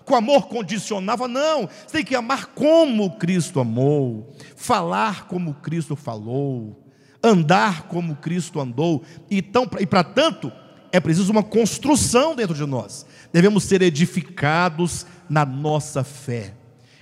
[0.03, 1.69] com amor condicionava, não.
[1.69, 6.83] Você tem que amar como Cristo amou, falar como Cristo falou,
[7.23, 9.05] andar como Cristo andou.
[9.31, 10.51] Então, e para tanto,
[10.93, 13.07] é preciso uma construção dentro de nós.
[13.33, 16.55] Devemos ser edificados na nossa fé,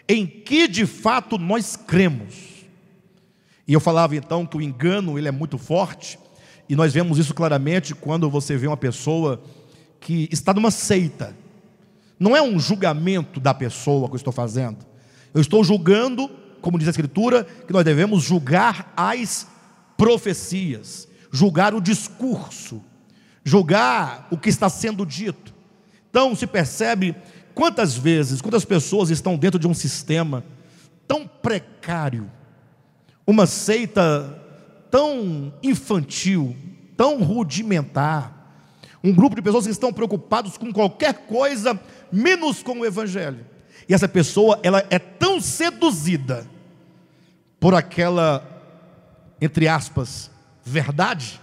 [0.08, 2.34] em que de fato nós cremos.
[3.66, 6.18] E eu falava então que o engano ele é muito forte,
[6.68, 9.42] e nós vemos isso claramente quando você vê uma pessoa
[10.00, 11.34] que está numa seita
[12.18, 14.78] não é um julgamento da pessoa que eu estou fazendo.
[15.32, 16.28] Eu estou julgando,
[16.60, 19.46] como diz a Escritura, que nós devemos julgar as
[19.96, 22.82] profecias, julgar o discurso,
[23.48, 25.54] julgar o que está sendo dito.
[26.10, 27.16] Então se percebe
[27.54, 30.44] quantas vezes, quantas pessoas estão dentro de um sistema
[31.06, 32.30] tão precário,
[33.26, 34.38] uma seita
[34.90, 36.56] tão infantil,
[36.96, 38.34] tão rudimentar,
[39.02, 41.78] um grupo de pessoas que estão preocupados com qualquer coisa
[42.10, 43.46] menos com o evangelho.
[43.88, 46.46] E essa pessoa, ela é tão seduzida
[47.60, 48.58] por aquela
[49.40, 50.30] entre aspas
[50.64, 51.40] verdade,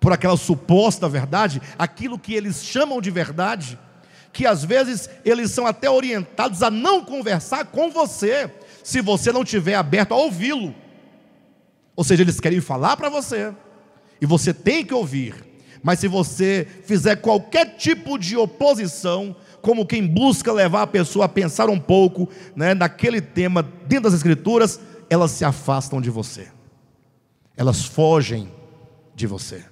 [0.00, 3.78] por aquela suposta verdade, aquilo que eles chamam de verdade,
[4.32, 8.50] que às vezes eles são até orientados a não conversar com você,
[8.82, 10.74] se você não tiver aberto a ouvi-lo.
[11.94, 13.52] Ou seja, eles querem falar para você,
[14.20, 15.34] e você tem que ouvir.
[15.82, 21.28] Mas se você fizer qualquer tipo de oposição, como quem busca levar a pessoa a
[21.28, 24.80] pensar um pouco né, naquele tema dentro das Escrituras,
[25.10, 26.48] elas se afastam de você,
[27.56, 28.50] elas fogem
[29.14, 29.71] de você.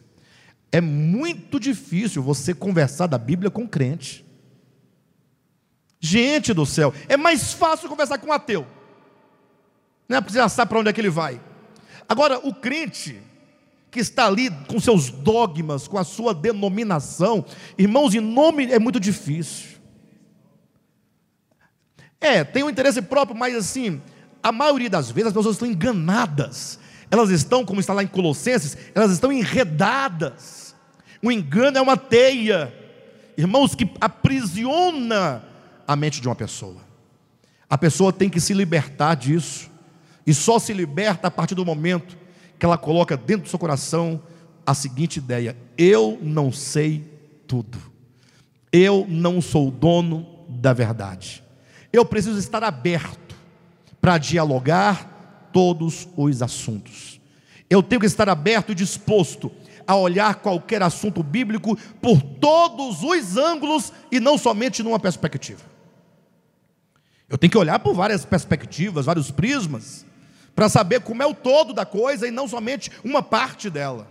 [0.72, 4.24] É muito difícil você conversar da Bíblia com crente.
[5.98, 8.66] Gente do céu, é mais fácil conversar com um ateu,
[10.08, 10.18] né?
[10.18, 11.38] porque você já sabe para onde é que ele vai.
[12.08, 13.20] Agora, o crente,
[13.90, 17.44] que está ali com seus dogmas, com a sua denominação,
[17.76, 19.78] irmãos, em nome é muito difícil.
[22.20, 24.00] É, tem um interesse próprio, mas assim,
[24.42, 26.78] a maioria das vezes as pessoas estão enganadas.
[27.10, 30.59] Elas estão, como está lá em Colossenses, elas estão enredadas.
[31.22, 32.72] O engano é uma teia,
[33.36, 35.44] irmãos, que aprisiona
[35.86, 36.80] a mente de uma pessoa.
[37.68, 39.70] A pessoa tem que se libertar disso,
[40.26, 42.16] e só se liberta a partir do momento
[42.58, 44.22] que ela coloca dentro do seu coração
[44.66, 47.04] a seguinte ideia: eu não sei
[47.46, 47.78] tudo,
[48.72, 51.42] eu não sou dono da verdade,
[51.92, 53.36] eu preciso estar aberto
[54.00, 57.20] para dialogar todos os assuntos,
[57.68, 59.50] eu tenho que estar aberto e disposto
[59.90, 65.62] a olhar qualquer assunto bíblico por todos os ângulos e não somente numa perspectiva.
[67.28, 70.06] Eu tenho que olhar por várias perspectivas, vários prismas,
[70.54, 74.06] para saber como é o todo da coisa e não somente uma parte dela.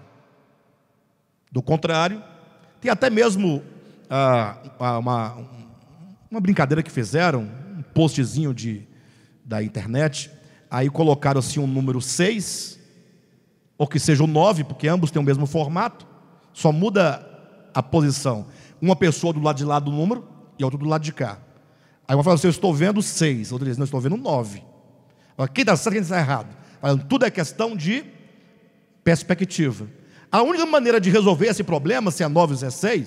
[1.49, 2.21] Do contrário,
[2.81, 3.63] tem até mesmo
[4.09, 5.37] ah, ah uma,
[6.29, 7.43] uma brincadeira que fizeram,
[7.77, 8.85] um postzinho de,
[9.45, 10.29] da internet,
[10.69, 12.78] aí colocaram assim um número 6,
[13.79, 16.05] ou que seja o 9, porque ambos têm o mesmo formato,
[16.51, 17.25] só muda
[17.73, 18.45] a posição.
[18.81, 20.27] Uma pessoa do lado de lá do número
[20.59, 21.39] e outra do lado de cá.
[22.05, 23.53] Aí uma fala assim: Eu estou vendo seis.
[23.53, 24.61] Outra diz: Não, estou vendo nove.
[25.53, 26.53] Quem está certo, quem está errado.
[26.81, 28.03] Falando, tudo é questão de
[29.01, 29.87] perspectiva.
[30.29, 33.03] A única maneira de resolver esse problema, se é nove ou se é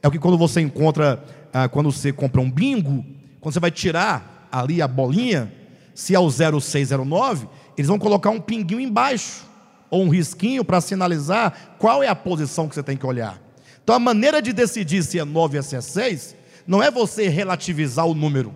[0.00, 3.04] é o que quando você encontra, ah, quando você compra um bingo,
[3.40, 5.52] quando você vai tirar ali a bolinha,
[5.92, 9.47] se é o 0609, eles vão colocar um pinguinho embaixo,
[9.90, 13.40] ou um risquinho para sinalizar qual é a posição que você tem que olhar.
[13.82, 16.36] Então a maneira de decidir se é 9 ou se é 6
[16.66, 18.54] não é você relativizar o número.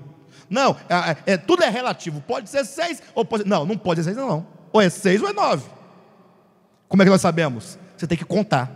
[0.51, 2.21] Não, é, é, tudo é relativo.
[2.21, 3.49] Pode ser seis ou pode.
[3.49, 4.47] Não, não pode ser seis, não.
[4.71, 5.65] Ou é seis ou é nove.
[6.89, 7.79] Como é que nós sabemos?
[7.97, 8.71] Você tem que contar.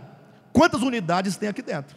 [0.51, 1.95] Quantas unidades tem aqui dentro?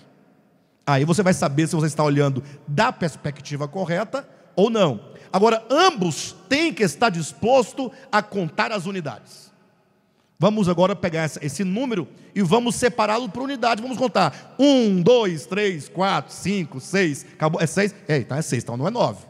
[0.87, 5.01] Aí você vai saber se você está olhando da perspectiva correta ou não.
[5.33, 9.50] Agora, ambos têm que estar disposto a contar as unidades.
[10.43, 13.83] Vamos agora pegar esse número e vamos separá-lo por unidade.
[13.83, 14.57] Vamos contar.
[14.59, 17.27] Um, dois, três, quatro, cinco, seis.
[17.35, 17.61] Acabou.
[17.61, 17.95] É seis?
[18.09, 19.27] É, então é seis, então não é nove.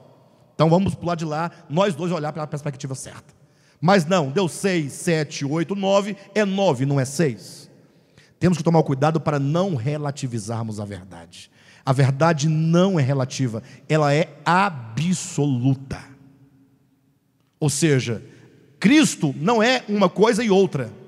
[0.55, 3.35] Então vamos pular de lá, nós dois olhar pela perspectiva certa.
[3.81, 7.69] Mas não, deu seis, sete, oito, nove, é nove, não é seis.
[8.39, 11.51] Temos que tomar cuidado para não relativizarmos a verdade.
[11.85, 15.99] A verdade não é relativa, ela é absoluta.
[17.59, 18.23] Ou seja,
[18.79, 21.00] Cristo não é uma coisa e outra.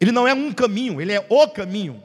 [0.00, 2.02] Ele não é um caminho, ele é o caminho.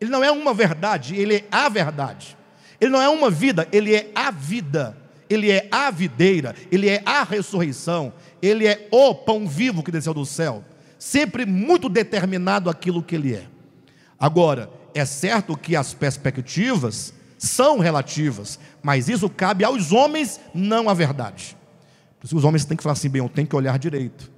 [0.00, 2.36] Ele não é uma verdade, ele é a verdade.
[2.80, 4.96] Ele não é uma vida, ele é a vida.
[5.28, 10.12] Ele é a videira, ele é a ressurreição, ele é o pão vivo que desceu
[10.12, 10.64] do céu.
[10.98, 13.44] Sempre muito determinado aquilo que ele é.
[14.18, 20.94] Agora, é certo que as perspectivas são relativas, mas isso cabe aos homens, não à
[20.94, 21.56] verdade.
[22.18, 24.30] Por isso os homens têm que falar assim: bem, eu tenho que olhar direito.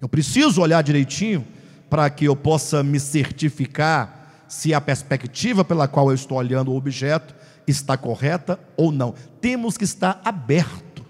[0.00, 1.46] Eu preciso olhar direitinho
[1.90, 6.76] para que eu possa me certificar se a perspectiva pela qual eu estou olhando o
[6.76, 7.34] objeto
[7.66, 9.14] está correta ou não.
[9.40, 11.04] Temos que estar aberto,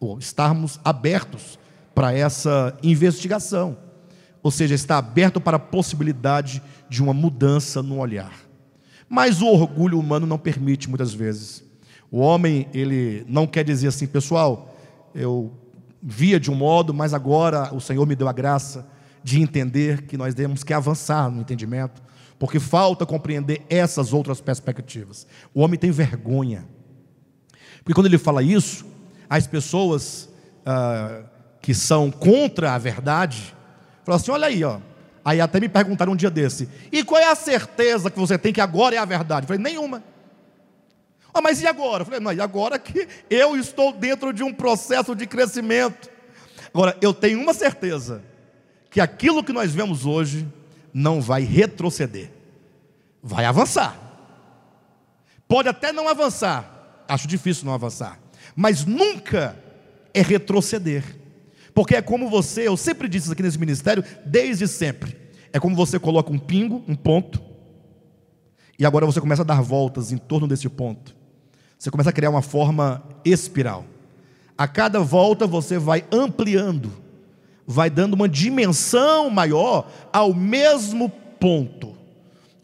[0.00, 1.58] ou estarmos abertos
[1.94, 3.76] para essa investigação.
[4.42, 8.32] Ou seja, estar aberto para a possibilidade de uma mudança no olhar.
[9.08, 11.64] Mas o orgulho humano não permite muitas vezes.
[12.10, 14.74] O homem, ele não quer dizer assim, pessoal,
[15.14, 15.52] eu
[16.02, 18.86] via de um modo, mas agora o Senhor me deu a graça
[19.26, 22.00] de entender que nós temos que avançar no entendimento,
[22.38, 25.26] porque falta compreender essas outras perspectivas.
[25.52, 26.64] O homem tem vergonha,
[27.78, 28.86] porque quando ele fala isso,
[29.28, 30.28] as pessoas
[30.64, 31.24] ah,
[31.60, 33.52] que são contra a verdade
[34.04, 34.78] falam assim: olha aí, ó.
[35.24, 38.52] Aí até me perguntaram um dia desse: e qual é a certeza que você tem
[38.52, 39.42] que agora é a verdade?
[39.42, 40.04] Eu falei: nenhuma.
[41.34, 42.02] Ah, mas e agora?
[42.02, 46.08] Eu falei: não, e agora que eu estou dentro de um processo de crescimento.
[46.72, 48.22] Agora, eu tenho uma certeza
[48.96, 50.48] que aquilo que nós vemos hoje
[50.90, 52.30] não vai retroceder,
[53.22, 53.94] vai avançar.
[55.46, 58.18] Pode até não avançar, acho difícil não avançar,
[58.56, 59.54] mas nunca
[60.14, 61.04] é retroceder,
[61.74, 65.14] porque é como você, eu sempre disse isso aqui nesse ministério, desde sempre,
[65.52, 67.42] É como você coloca um pingo, um ponto,
[68.78, 71.14] e agora você começa a dar voltas em torno desse ponto.
[71.78, 73.84] Você começa a criar uma forma espiral.
[74.56, 77.04] A cada volta você vai ampliando,
[77.66, 81.08] vai dando uma dimensão maior ao mesmo
[81.40, 81.96] ponto.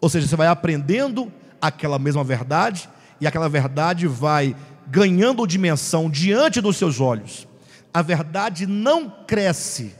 [0.00, 2.88] Ou seja, você vai aprendendo aquela mesma verdade
[3.20, 4.54] e aquela verdade vai
[4.88, 7.46] ganhando dimensão diante dos seus olhos.
[7.92, 9.94] A verdade não cresce,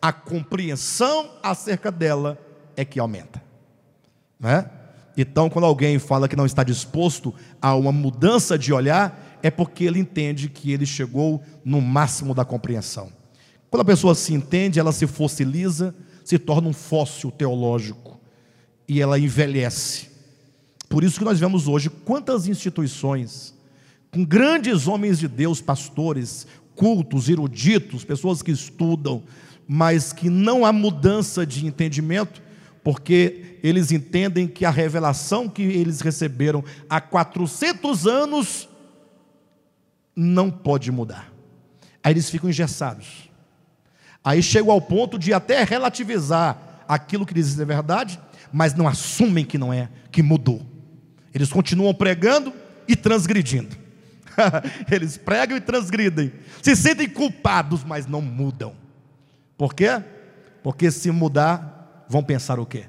[0.00, 2.38] a compreensão acerca dela
[2.76, 3.42] é que aumenta.
[4.40, 4.68] Né?
[5.16, 9.84] Então, quando alguém fala que não está disposto a uma mudança de olhar, é porque
[9.84, 13.12] ele entende que ele chegou no máximo da compreensão.
[13.74, 15.92] Quando a pessoa se entende, ela se fossiliza,
[16.24, 18.20] se torna um fóssil teológico
[18.86, 20.10] e ela envelhece.
[20.88, 23.52] Por isso que nós vemos hoje quantas instituições
[24.12, 26.46] com grandes homens de Deus, pastores,
[26.76, 29.24] cultos, eruditos, pessoas que estudam,
[29.66, 32.40] mas que não há mudança de entendimento,
[32.84, 38.68] porque eles entendem que a revelação que eles receberam há 400 anos
[40.14, 41.32] não pode mudar.
[42.04, 43.33] Aí eles ficam engessados.
[44.24, 46.56] Aí chegam ao ponto de até relativizar
[46.88, 48.18] aquilo que dizem é verdade,
[48.50, 50.64] mas não assumem que não é, que mudou.
[51.34, 52.52] Eles continuam pregando
[52.88, 53.76] e transgredindo.
[54.90, 56.32] eles pregam e transgridem.
[56.62, 58.74] Se sentem culpados, mas não mudam.
[59.58, 60.02] Por quê?
[60.62, 62.84] Porque se mudar, vão pensar o quê?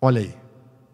[0.00, 0.34] Olha aí,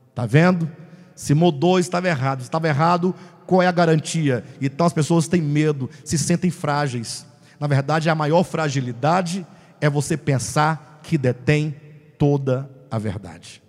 [0.09, 0.71] está vendo?
[1.14, 2.41] Se mudou, estava errado.
[2.41, 3.14] Estava errado,
[3.47, 4.45] qual é a garantia?
[4.61, 7.27] Então as pessoas têm medo, se sentem frágeis.
[7.59, 9.47] Na verdade, a maior fragilidade
[9.81, 11.74] é você pensar que detém
[12.18, 13.62] toda a verdade.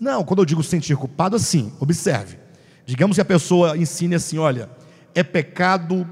[0.00, 2.38] Não, quando eu digo sentir culpado, assim, observe.
[2.86, 4.70] Digamos que a pessoa ensine assim: olha,
[5.14, 6.08] é pecado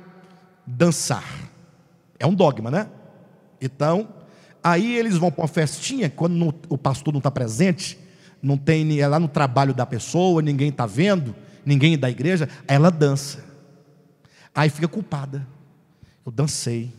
[0.66, 1.24] dançar.
[2.18, 2.88] É um dogma, né?
[3.61, 4.09] Então,
[4.62, 7.99] Aí eles vão para uma festinha, quando não, o pastor não está presente,
[8.40, 11.34] não tem é lá no trabalho da pessoa, ninguém está vendo,
[11.66, 13.45] ninguém da igreja, ela dança.
[14.55, 15.47] Aí fica culpada.
[16.24, 16.93] Eu dancei.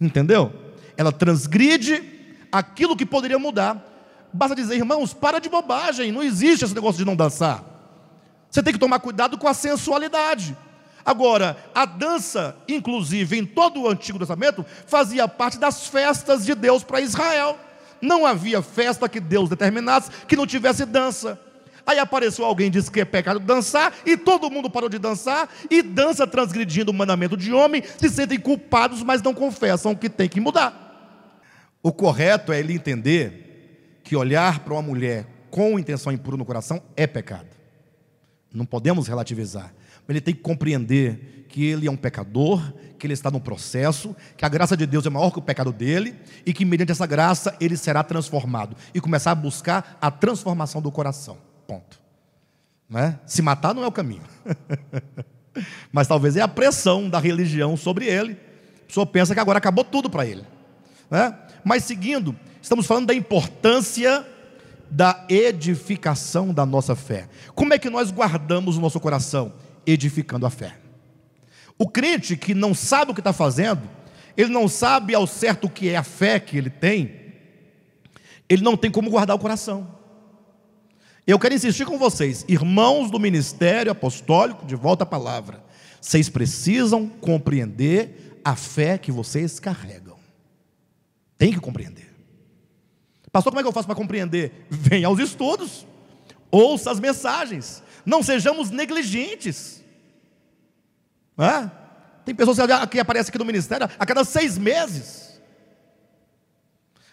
[0.00, 0.52] Entendeu?
[1.00, 2.02] Ela transgride
[2.52, 3.82] aquilo que poderia mudar.
[4.30, 7.64] Basta dizer, irmãos, para de bobagem, não existe esse negócio de não dançar.
[8.50, 10.54] Você tem que tomar cuidado com a sensualidade.
[11.02, 16.84] Agora, a dança, inclusive em todo o Antigo Testamento, fazia parte das festas de Deus
[16.84, 17.58] para Israel.
[17.98, 21.40] Não havia festa que Deus determinasse que não tivesse dança.
[21.86, 25.48] Aí apareceu alguém e disse que é pecado dançar, e todo mundo parou de dançar,
[25.70, 30.28] e dança transgredindo o mandamento de homem, se sentem culpados, mas não confessam que tem
[30.28, 30.89] que mudar.
[31.82, 36.82] O correto é ele entender que olhar para uma mulher com intenção impura no coração
[36.96, 37.48] é pecado.
[38.52, 39.72] Não podemos relativizar
[40.10, 42.60] ele tem que compreender que ele é um pecador,
[42.98, 45.72] que ele está no processo, que a graça de Deus é maior que o pecado
[45.72, 46.14] dele
[46.44, 50.90] e que mediante essa graça ele será transformado e começar a buscar a transformação do
[50.90, 51.38] coração.
[51.66, 52.00] Ponto.
[52.88, 53.18] Né?
[53.26, 54.22] Se matar não é o caminho.
[55.92, 58.32] Mas talvez é a pressão da religião sobre ele.
[58.82, 60.44] A pessoa pensa que agora acabou tudo para ele.
[61.10, 61.34] Né?
[61.64, 64.26] Mas seguindo, estamos falando da importância
[64.90, 67.28] da edificação da nossa fé.
[67.54, 69.52] Como é que nós guardamos o nosso coração?
[69.86, 70.76] edificando a fé.
[71.78, 73.88] O crente que não sabe o que está fazendo,
[74.36, 77.18] ele não sabe ao certo o que é a fé que ele tem,
[78.48, 79.98] ele não tem como guardar o coração.
[81.26, 85.62] Eu quero insistir com vocês, irmãos do ministério apostólico, de volta à palavra,
[86.00, 90.09] vocês precisam compreender a fé que vocês carregam.
[91.40, 92.06] Tem que compreender.
[93.32, 94.66] Pastor, como é que eu faço para compreender?
[94.68, 95.86] Venha aos estudos,
[96.50, 99.82] ouça as mensagens, não sejamos negligentes.
[101.38, 101.70] É?
[102.26, 102.58] Tem pessoas
[102.90, 105.40] que aparecem aqui no ministério a cada seis meses.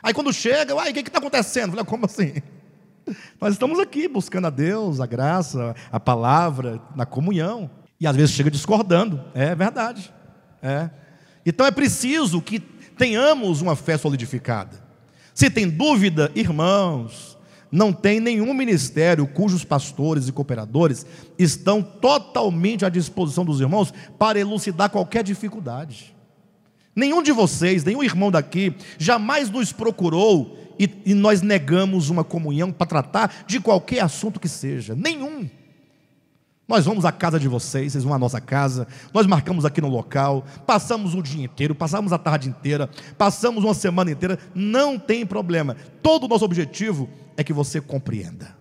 [0.04, 1.70] Aí quando chega, o que está acontecendo?
[1.70, 2.34] Falei, como assim?
[3.40, 7.72] Nós estamos aqui buscando a Deus, a graça, a palavra, na comunhão.
[7.98, 9.24] E às vezes chega discordando.
[9.34, 10.14] É verdade.
[10.62, 10.90] É.
[11.46, 12.60] Então é preciso que
[12.98, 14.86] tenhamos uma fé solidificada.
[15.34, 17.38] Se tem dúvida, irmãos,
[17.72, 21.06] não tem nenhum ministério cujos pastores e cooperadores
[21.38, 26.16] estão totalmente à disposição dos irmãos para elucidar qualquer dificuldade.
[26.96, 32.72] Nenhum de vocês, nenhum irmão daqui, jamais nos procurou e, e nós negamos uma comunhão
[32.72, 34.96] para tratar de qualquer assunto que seja.
[34.96, 35.48] Nenhum.
[36.68, 39.88] Nós vamos à casa de vocês, vocês vão à nossa casa, nós marcamos aqui no
[39.88, 45.26] local, passamos o dia inteiro, passamos a tarde inteira, passamos uma semana inteira, não tem
[45.26, 45.78] problema.
[46.04, 48.54] Todo o nosso objetivo é que você compreenda,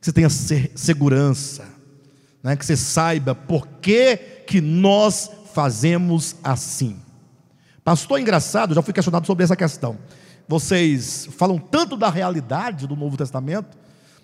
[0.00, 1.64] que você tenha segurança,
[2.44, 2.54] né?
[2.54, 4.16] que você saiba por que,
[4.46, 6.96] que nós fazemos assim.
[7.82, 9.98] Pastor, engraçado, já fui questionado sobre essa questão.
[10.46, 13.76] vocês falam tanto da realidade do Novo Testamento,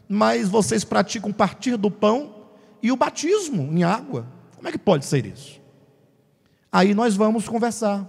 [0.09, 2.42] mas vocês praticam partir do pão
[2.83, 4.27] e o batismo em água.
[4.57, 5.61] Como é que pode ser isso?
[6.71, 8.09] Aí nós vamos conversar.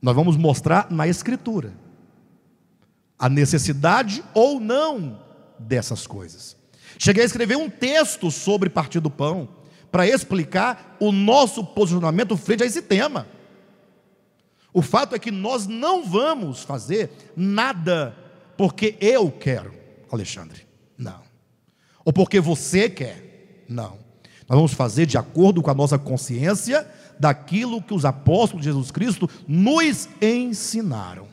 [0.00, 1.72] Nós vamos mostrar na Escritura
[3.18, 5.20] a necessidade ou não
[5.58, 6.56] dessas coisas.
[6.98, 9.48] Cheguei a escrever um texto sobre partir do pão
[9.90, 13.26] para explicar o nosso posicionamento frente a esse tema.
[14.72, 18.14] O fato é que nós não vamos fazer nada
[18.56, 19.72] porque eu quero,
[20.10, 20.66] Alexandre.
[20.98, 21.23] Não.
[22.04, 23.64] Ou porque você quer.
[23.68, 23.98] Não.
[24.48, 26.86] Nós vamos fazer de acordo com a nossa consciência
[27.18, 31.28] daquilo que os apóstolos de Jesus Cristo nos ensinaram.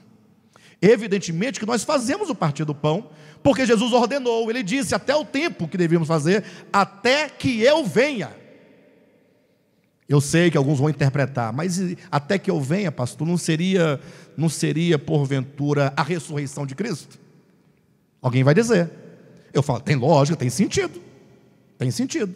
[0.81, 3.09] Evidentemente que nós fazemos o partir do pão,
[3.43, 8.31] porque Jesus ordenou, ele disse até o tempo que devíamos fazer, até que eu venha.
[10.07, 11.79] Eu sei que alguns vão interpretar, mas
[12.11, 13.99] até que eu venha, pastor, não seria,
[14.35, 17.19] não seria porventura a ressurreição de Cristo?
[18.21, 19.00] Alguém vai dizer.
[19.53, 21.01] Eu falo, tem lógica, tem sentido.
[21.77, 22.35] Tem sentido.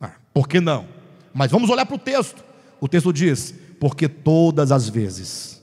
[0.00, 0.86] Ah, por que não?
[1.34, 2.44] Mas vamos olhar para o texto.
[2.80, 5.62] O texto diz: Porque todas as vezes,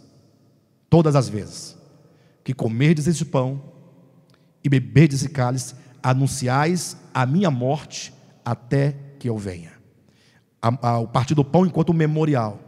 [0.90, 1.78] todas as vezes,
[2.44, 3.62] que comerdes este pão
[4.64, 9.72] e beberdes esse cálice, anunciais a minha morte até que eu venha.
[10.62, 12.60] A, a, o partir do pão enquanto memorial.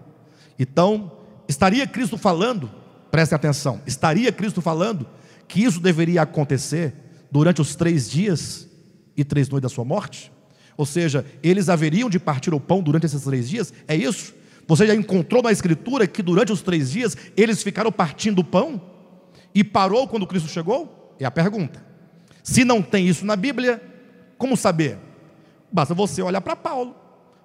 [0.57, 1.11] Então,
[1.47, 2.71] estaria Cristo falando,
[3.11, 5.05] prestem atenção, estaria Cristo falando
[5.47, 6.93] que isso deveria acontecer
[7.35, 8.65] durante os três dias
[9.17, 10.31] e três noites da sua morte?
[10.77, 13.73] Ou seja, eles haveriam de partir o pão durante esses três dias?
[13.89, 14.33] É isso?
[14.65, 18.81] Você já encontrou na Escritura que durante os três dias eles ficaram partindo o pão?
[19.53, 21.13] E parou quando Cristo chegou?
[21.19, 21.85] É a pergunta.
[22.41, 23.83] Se não tem isso na Bíblia,
[24.37, 24.97] como saber?
[25.69, 26.95] Basta você olhar para Paulo.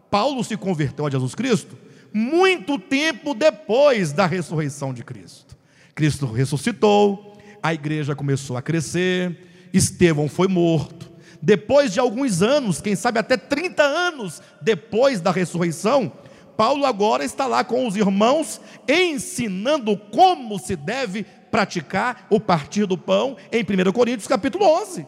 [0.08, 1.76] Paulo se converteu a Jesus Cristo
[2.12, 5.58] muito tempo depois da ressurreição de Cristo.
[5.96, 11.10] Cristo ressuscitou, a igreja começou a crescer, Estevão foi morto,
[11.42, 16.12] depois de alguns anos, quem sabe até 30 anos depois da ressurreição,
[16.56, 22.98] Paulo agora está lá com os irmãos, ensinando como se deve praticar o partir do
[22.98, 25.06] pão em 1 Coríntios capítulo 11.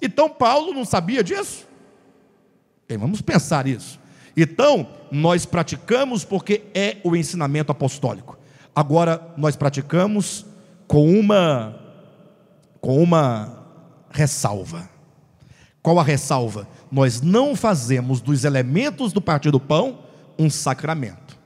[0.00, 1.66] Então Paulo não sabia disso?
[2.88, 3.98] Bem, vamos pensar isso.
[4.36, 8.38] Então, nós praticamos porque é o ensinamento apostólico.
[8.72, 10.46] Agora nós praticamos
[10.86, 11.76] com uma
[12.80, 13.57] com uma
[14.18, 14.90] ressalva.
[15.80, 16.66] Qual a ressalva?
[16.90, 20.00] Nós não fazemos dos elementos do partir do pão
[20.36, 21.38] um sacramento.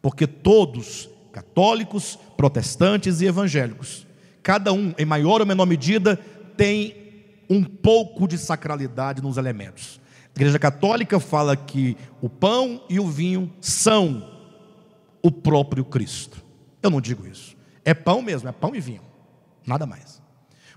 [0.00, 4.06] Porque todos, católicos, protestantes e evangélicos,
[4.42, 6.16] cada um, em maior ou menor medida,
[6.56, 6.96] tem
[7.50, 10.00] um pouco de sacralidade nos elementos.
[10.28, 14.26] A Igreja Católica fala que o pão e o vinho são
[15.22, 16.42] o próprio Cristo.
[16.82, 17.54] Eu não digo isso.
[17.84, 19.02] É pão mesmo, é pão e vinho,
[19.66, 20.22] nada mais.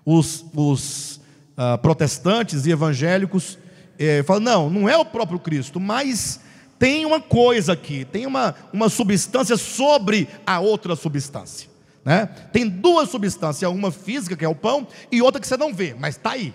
[0.05, 1.20] Os, os
[1.61, 3.59] uh, protestantes e evangélicos
[3.99, 6.39] eh, falam: não, não é o próprio Cristo, mas
[6.79, 11.69] tem uma coisa aqui, tem uma, uma substância sobre a outra substância.
[12.03, 12.25] Né?
[12.51, 15.93] Tem duas substâncias, uma física, que é o pão, e outra que você não vê,
[15.93, 16.51] mas está aí.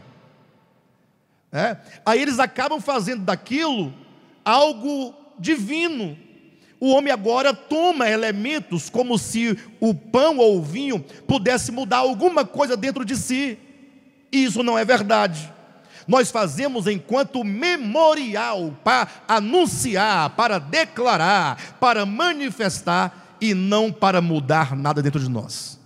[1.52, 1.76] É?
[2.04, 3.94] Aí eles acabam fazendo daquilo
[4.44, 6.18] algo divino.
[6.80, 12.44] O homem agora toma elementos como se o pão ou o vinho pudesse mudar alguma
[12.44, 13.58] coisa dentro de si.
[14.30, 15.52] Isso não é verdade.
[16.06, 25.02] Nós fazemos enquanto memorial para anunciar, para declarar, para manifestar e não para mudar nada
[25.02, 25.80] dentro de nós.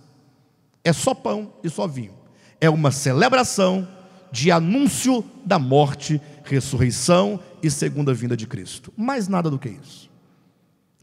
[0.83, 2.13] É só pão e só vinho.
[2.59, 3.87] É uma celebração
[4.31, 8.93] de anúncio da morte, ressurreição e segunda vinda de Cristo.
[8.95, 10.09] Mais nada do que isso.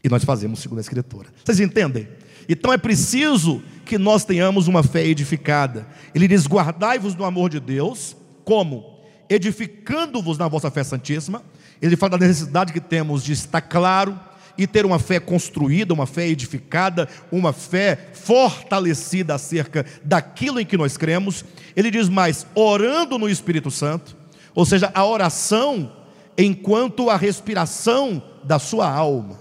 [0.03, 1.29] E nós fazemos segundo a Escritura.
[1.43, 2.07] Vocês entendem?
[2.47, 5.87] Então é preciso que nós tenhamos uma fé edificada.
[6.13, 8.15] Ele diz: guardai-vos do amor de Deus,
[8.45, 8.99] como?
[9.27, 11.41] Edificando-vos na vossa fé santíssima.
[11.81, 14.17] Ele fala da necessidade que temos de estar claro
[14.55, 20.77] e ter uma fé construída, uma fé edificada, uma fé fortalecida acerca daquilo em que
[20.77, 21.43] nós cremos.
[21.75, 24.15] Ele diz mais: orando no Espírito Santo,
[24.53, 25.91] ou seja, a oração
[26.37, 29.39] enquanto a respiração da sua alma.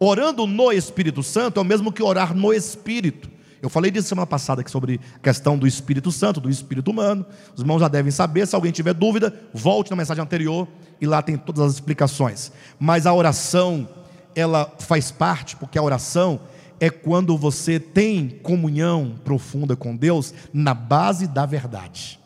[0.00, 3.37] Orando no Espírito Santo é o mesmo que orar no Espírito.
[3.60, 7.26] Eu falei disso semana passada aqui sobre a questão do Espírito Santo, do Espírito humano.
[7.54, 8.46] Os irmãos já devem saber.
[8.46, 10.68] Se alguém tiver dúvida, volte na mensagem anterior
[11.00, 12.52] e lá tem todas as explicações.
[12.78, 13.88] Mas a oração,
[14.34, 16.40] ela faz parte, porque a oração
[16.80, 22.20] é quando você tem comunhão profunda com Deus na base da verdade.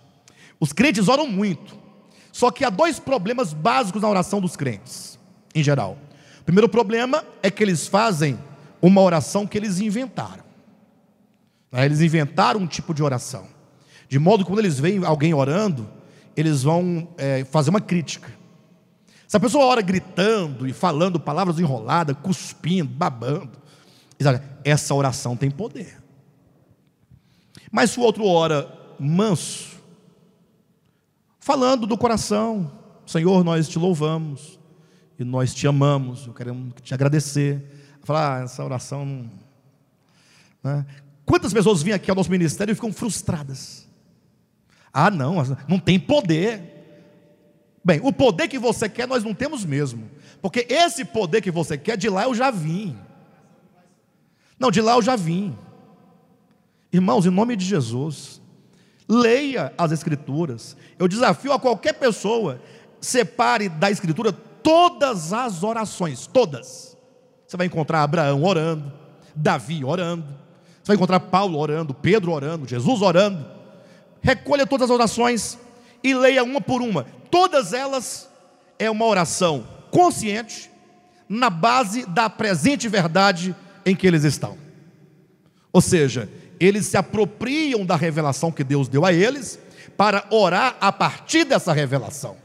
[0.60, 1.76] Os crentes oram muito,
[2.30, 5.18] só que há dois problemas básicos na oração dos crentes,
[5.54, 5.96] em geral.
[6.40, 8.38] O primeiro problema é que eles fazem
[8.80, 10.41] uma oração que eles inventaram.
[11.72, 13.46] Eles inventaram um tipo de oração.
[14.08, 15.88] De modo que quando eles veem alguém orando,
[16.36, 18.30] eles vão é, fazer uma crítica.
[19.26, 23.52] Se a pessoa ora gritando e falando palavras enroladas, cuspindo, babando,
[24.62, 25.96] essa oração tem poder.
[27.70, 28.70] Mas se o outro ora
[29.00, 29.80] manso,
[31.40, 32.70] falando do coração,
[33.06, 34.60] Senhor, nós te louvamos
[35.18, 37.64] e nós te amamos, eu queremos te agradecer.
[38.02, 39.30] Falar, ah, essa oração.
[40.62, 40.84] Né?
[41.24, 43.88] Quantas pessoas vêm aqui ao nosso ministério e ficam frustradas?
[44.92, 45.36] Ah, não,
[45.68, 46.70] não tem poder.
[47.84, 50.08] Bem, o poder que você quer nós não temos mesmo,
[50.40, 52.96] porque esse poder que você quer, de lá eu já vim.
[54.58, 55.56] Não, de lá eu já vim.
[56.92, 58.40] Irmãos, em nome de Jesus,
[59.08, 60.76] leia as Escrituras.
[60.98, 62.60] Eu desafio a qualquer pessoa,
[63.00, 66.96] separe da Escritura todas as orações, todas.
[67.46, 68.92] Você vai encontrar Abraão orando,
[69.34, 70.41] Davi orando,
[70.82, 73.46] você vai encontrar Paulo orando, Pedro orando, Jesus orando.
[74.20, 75.58] Recolha todas as orações
[76.02, 77.06] e leia uma por uma.
[77.30, 78.28] Todas elas
[78.78, 80.70] é uma oração consciente,
[81.28, 83.54] na base da presente verdade
[83.86, 84.58] em que eles estão.
[85.72, 86.28] Ou seja,
[86.58, 89.58] eles se apropriam da revelação que Deus deu a eles
[89.96, 92.36] para orar a partir dessa revelação.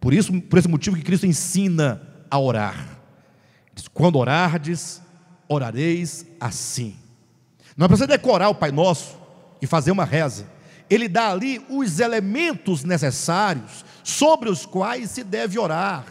[0.00, 2.00] Por isso, por esse motivo que Cristo ensina
[2.30, 2.98] a orar.
[3.92, 5.00] Quando orardes,
[5.46, 6.96] orareis assim.
[7.80, 9.18] Não você decorar o Pai Nosso
[9.62, 10.46] e fazer uma reza.
[10.90, 16.04] Ele dá ali os elementos necessários sobre os quais se deve orar.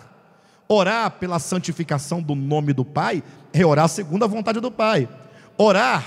[0.68, 3.22] Orar pela santificação do nome do Pai
[3.54, 5.08] é orar segundo a vontade do Pai.
[5.60, 6.04] Orar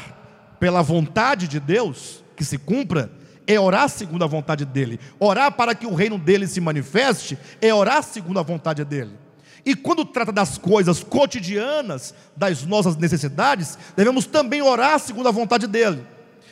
[0.58, 3.12] pela vontade de Deus que se cumpra
[3.46, 4.98] é orar segundo a vontade dele.
[5.20, 9.16] Orar para que o reino dele se manifeste é orar segundo a vontade dele.
[9.64, 15.66] E quando trata das coisas cotidianas, das nossas necessidades, devemos também orar segundo a vontade
[15.66, 16.04] dele,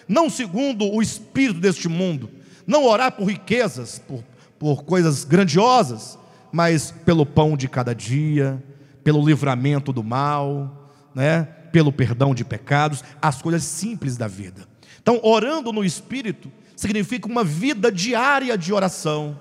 [0.06, 2.30] não segundo o espírito deste mundo,
[2.66, 4.22] não orar por riquezas, por,
[4.58, 6.18] por coisas grandiosas,
[6.52, 8.62] mas pelo pão de cada dia,
[9.02, 11.48] pelo livramento do mal, né?
[11.72, 14.68] pelo perdão de pecados, as coisas simples da vida.
[15.00, 19.38] Então, orando no espírito significa uma vida diária de oração,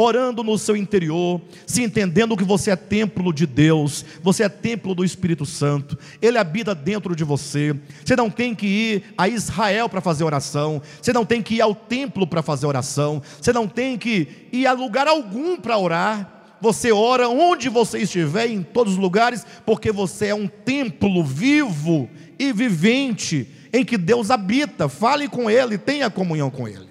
[0.00, 4.94] orando no seu interior, se entendendo que você é templo de Deus, você é templo
[4.94, 7.74] do Espírito Santo, Ele habita dentro de você.
[8.04, 11.60] Você não tem que ir a Israel para fazer oração, você não tem que ir
[11.60, 16.34] ao templo para fazer oração, você não tem que ir a lugar algum para orar.
[16.60, 22.08] Você ora onde você estiver, em todos os lugares, porque você é um templo vivo
[22.38, 26.87] e vivente em que Deus habita, fale com Ele, tenha comunhão com Ele.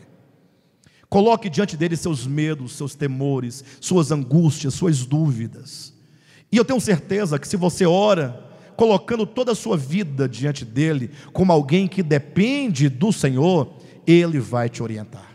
[1.09, 5.93] Coloque diante dele seus medos, seus temores, suas angústias, suas dúvidas.
[6.51, 8.43] E eu tenho certeza que se você ora,
[8.75, 13.73] colocando toda a sua vida diante dele, como alguém que depende do Senhor,
[14.05, 15.27] ele vai te orientar.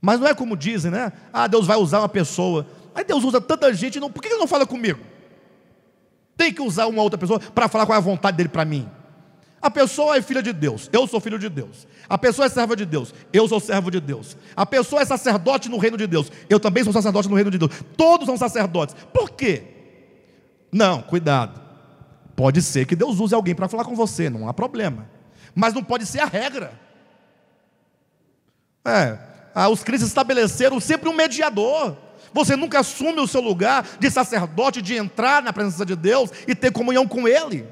[0.00, 1.12] Mas não é como dizem, né?
[1.32, 2.66] Ah, Deus vai usar uma pessoa.
[2.94, 5.00] Aí Deus usa tanta gente, não, por que ele não fala comigo?
[6.36, 8.88] Tem que usar uma outra pessoa para falar qual é a vontade dele para mim.
[9.62, 11.86] A pessoa é filha de Deus, eu sou filho de Deus.
[12.08, 14.36] A pessoa é serva de Deus, eu sou servo de Deus.
[14.56, 17.58] A pessoa é sacerdote no reino de Deus, eu também sou sacerdote no reino de
[17.58, 17.70] Deus.
[17.96, 18.96] Todos são sacerdotes.
[19.14, 19.62] Por quê?
[20.72, 21.60] Não, cuidado.
[22.34, 25.08] Pode ser que Deus use alguém para falar com você, não há problema.
[25.54, 26.72] Mas não pode ser a regra.
[28.84, 29.16] É,
[29.54, 31.96] ah, os cristãos estabeleceram sempre um mediador.
[32.32, 36.54] Você nunca assume o seu lugar de sacerdote, de entrar na presença de Deus e
[36.54, 37.64] ter comunhão com Ele.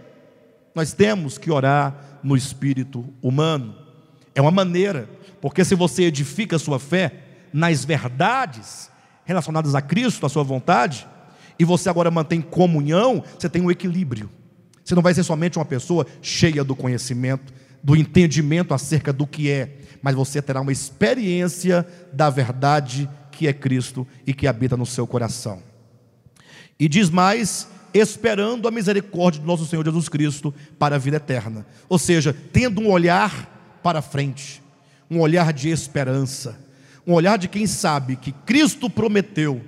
[0.74, 3.74] Nós temos que orar no espírito humano.
[4.34, 5.08] É uma maneira,
[5.40, 7.12] porque se você edifica a sua fé
[7.52, 8.90] nas verdades
[9.24, 11.06] relacionadas a Cristo, a sua vontade,
[11.58, 14.30] e você agora mantém comunhão, você tem um equilíbrio.
[14.84, 17.52] Você não vai ser somente uma pessoa cheia do conhecimento,
[17.82, 23.52] do entendimento acerca do que é, mas você terá uma experiência da verdade que é
[23.52, 25.62] Cristo e que habita no seu coração.
[26.78, 31.66] E diz mais esperando a misericórdia do nosso Senhor Jesus Cristo para a vida eterna.
[31.88, 34.62] Ou seja, tendo um olhar para frente,
[35.10, 36.58] um olhar de esperança,
[37.06, 39.60] um olhar de quem sabe que Cristo prometeu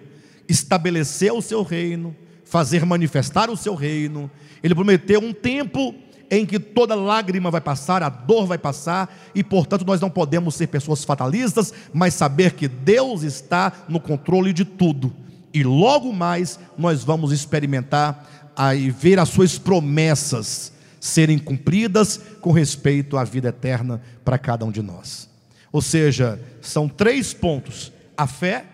[0.48, 2.14] estabelecer o seu reino,
[2.44, 4.30] fazer manifestar o seu reino.
[4.62, 5.94] Ele prometeu um tempo
[6.30, 10.54] em que toda lágrima vai passar, a dor vai passar, e portanto nós não podemos
[10.54, 15.14] ser pessoas fatalistas, mas saber que Deus está no controle de tudo
[15.52, 23.16] e logo mais nós vamos experimentar e ver as suas promessas serem cumpridas com respeito
[23.16, 25.28] à vida eterna para cada um de nós.
[25.72, 28.64] Ou seja, são três pontos: a fé,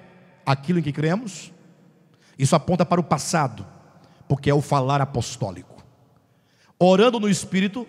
[0.44, 1.52] aquilo em que cremos,
[2.38, 3.66] isso aponta para o passado,
[4.28, 5.84] porque é o falar apostólico.
[6.78, 7.86] Orando no Espírito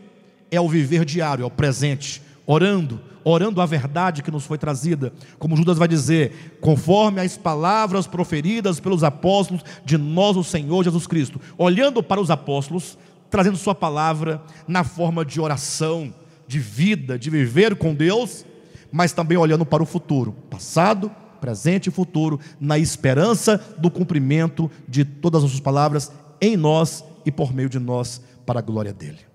[0.50, 5.14] é o viver diário, é o presente, orando, orando a verdade que nos foi trazida,
[5.38, 11.40] como Judas vai dizer, conforme as palavras proferidas pelos apóstolos de nosso Senhor Jesus Cristo,
[11.60, 12.98] olhando para os apóstolos,
[13.30, 16.12] trazendo Sua palavra na forma de oração,
[16.48, 18.44] de vida, de viver com Deus,
[18.92, 25.06] mas também olhando para o futuro, passado, presente e futuro, na esperança do cumprimento de
[25.06, 29.29] todas as suas palavras em nós e por meio de nós, para a glória dele.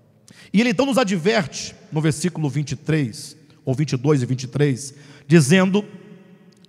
[0.53, 4.93] E ele então nos adverte no versículo 23, ou 22 e 23,
[5.27, 5.85] dizendo: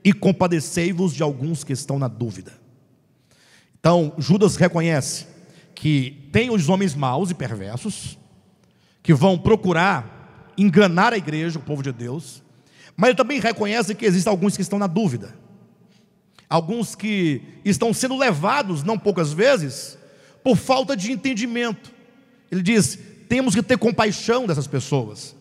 [0.04, 2.52] E compadecei-vos de alguns que estão na dúvida.
[3.78, 5.26] Então, Judas reconhece
[5.74, 8.18] que tem os homens maus e perversos,
[9.02, 12.42] que vão procurar enganar a igreja, o povo de Deus,
[12.96, 15.34] mas ele também reconhece que existem alguns que estão na dúvida,
[16.48, 19.98] alguns que estão sendo levados, não poucas vezes,
[20.42, 21.92] por falta de entendimento.
[22.50, 22.98] Ele diz:
[23.28, 25.34] temos que ter compaixão dessas pessoas.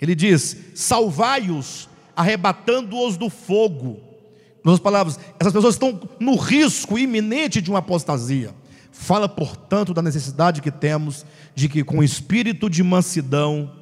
[0.00, 4.00] Ele diz: salvai-os, arrebatando-os do fogo.
[4.64, 8.54] Em outras palavras, essas pessoas estão no risco iminente de uma apostasia.
[8.90, 11.24] Fala, portanto, da necessidade que temos
[11.54, 13.72] de que, com espírito de mansidão,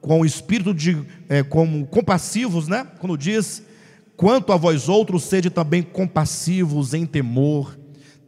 [0.00, 2.86] com o espírito de é, como compassivos, né?
[2.98, 3.62] Quando diz,
[4.16, 7.76] quanto a vós outros, sede também compassivos em temor,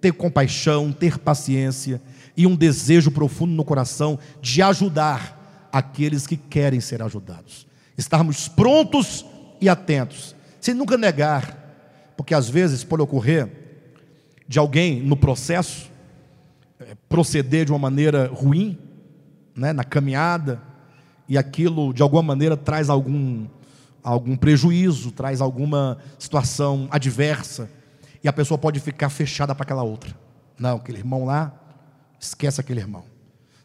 [0.03, 2.03] ter compaixão, ter paciência
[2.36, 7.68] e um desejo profundo no coração de ajudar aqueles que querem ser ajudados.
[7.96, 9.24] Estarmos prontos
[9.61, 11.57] e atentos, sem nunca negar,
[12.16, 13.48] porque às vezes pode ocorrer
[14.48, 15.88] de alguém no processo
[16.80, 18.76] é, proceder de uma maneira ruim,
[19.55, 20.61] né, na caminhada,
[21.28, 23.46] e aquilo de alguma maneira traz algum,
[24.03, 27.70] algum prejuízo, traz alguma situação adversa,
[28.22, 30.14] e a pessoa pode ficar fechada para aquela outra.
[30.58, 31.52] Não, aquele irmão lá,
[32.20, 33.04] esquece aquele irmão.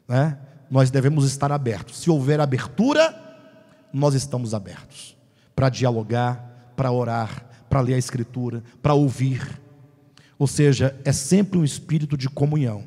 [0.08, 0.38] Né?
[0.70, 2.00] Nós devemos estar abertos.
[2.00, 3.16] Se houver abertura,
[3.94, 5.16] nós estamos abertos
[5.56, 9.60] para dialogar, para orar, para ler a Escritura, para ouvir.
[10.38, 12.84] Ou seja, é sempre um espírito de comunhão,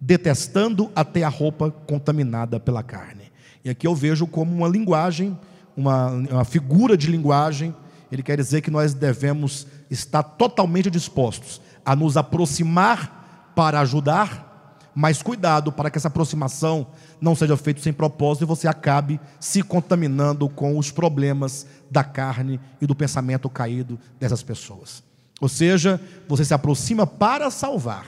[0.00, 3.32] detestando até a roupa contaminada pela carne.
[3.64, 5.38] E aqui eu vejo como uma linguagem,
[5.76, 7.74] uma, uma figura de linguagem.
[8.12, 15.22] Ele quer dizer que nós devemos estar totalmente dispostos a nos aproximar para ajudar, mas
[15.22, 16.88] cuidado para que essa aproximação
[17.20, 22.60] não seja feita sem propósito e você acabe se contaminando com os problemas da carne
[22.80, 25.02] e do pensamento caído dessas pessoas.
[25.40, 28.06] Ou seja, você se aproxima para salvar,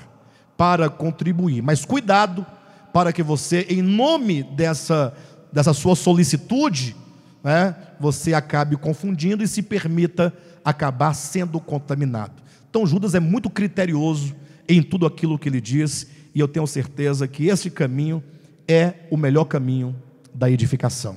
[0.57, 2.45] para contribuir, mas cuidado
[2.93, 5.15] para que você, em nome dessa
[5.53, 6.95] dessa sua solicitude,
[7.43, 10.33] né, você acabe confundindo e se permita
[10.69, 12.43] acabar sendo contaminado.
[12.69, 14.35] Então Judas é muito criterioso
[14.69, 18.23] em tudo aquilo que ele diz, e eu tenho certeza que esse caminho
[18.67, 19.97] é o melhor caminho
[20.35, 21.17] da edificação.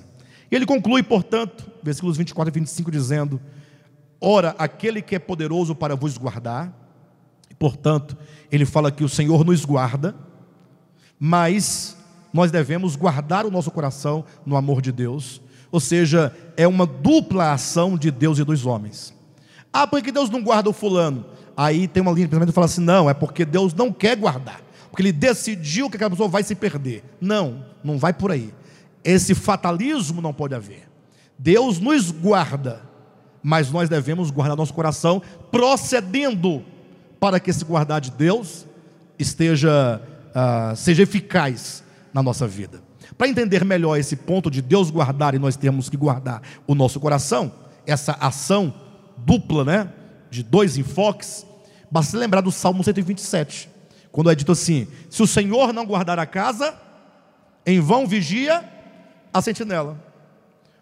[0.50, 3.42] E ele conclui, portanto, versículos 24 e 25, dizendo:
[4.22, 6.74] Ora, aquele que é poderoso para vos guardar,
[7.60, 8.18] portanto,
[8.50, 10.16] ele fala que o Senhor nos guarda,
[11.20, 11.98] mas
[12.34, 15.42] nós devemos guardar o nosso coração no amor de Deus.
[15.70, 19.14] Ou seja, é uma dupla ação de Deus e dos homens.
[19.74, 21.26] Ah, por que Deus não guarda o fulano?
[21.56, 24.16] Aí tem uma linha de pensamento que fala assim: não, é porque Deus não quer
[24.18, 27.04] guardar, porque Ele decidiu que aquela pessoa vai se perder.
[27.20, 28.54] Não, não vai por aí.
[29.04, 30.90] Esse fatalismo não pode haver.
[31.38, 32.82] Deus nos guarda,
[33.42, 35.22] mas nós devemos guardar nosso coração
[35.52, 36.64] procedendo
[37.20, 38.66] para que esse guardar de Deus
[39.18, 41.84] esteja, uh, seja eficaz
[42.14, 42.82] na nossa vida.
[43.18, 47.00] Para entender melhor esse ponto de Deus guardar e nós temos que guardar o nosso
[47.00, 47.52] coração,
[47.86, 48.74] essa ação
[49.18, 49.94] dupla, né,
[50.30, 51.46] de dois enfoques,
[51.90, 53.70] basta lembrar do Salmo 127,
[54.12, 56.78] quando é dito assim: se o Senhor não guardar a casa,
[57.66, 58.64] em vão vigia
[59.34, 60.02] a sentinela.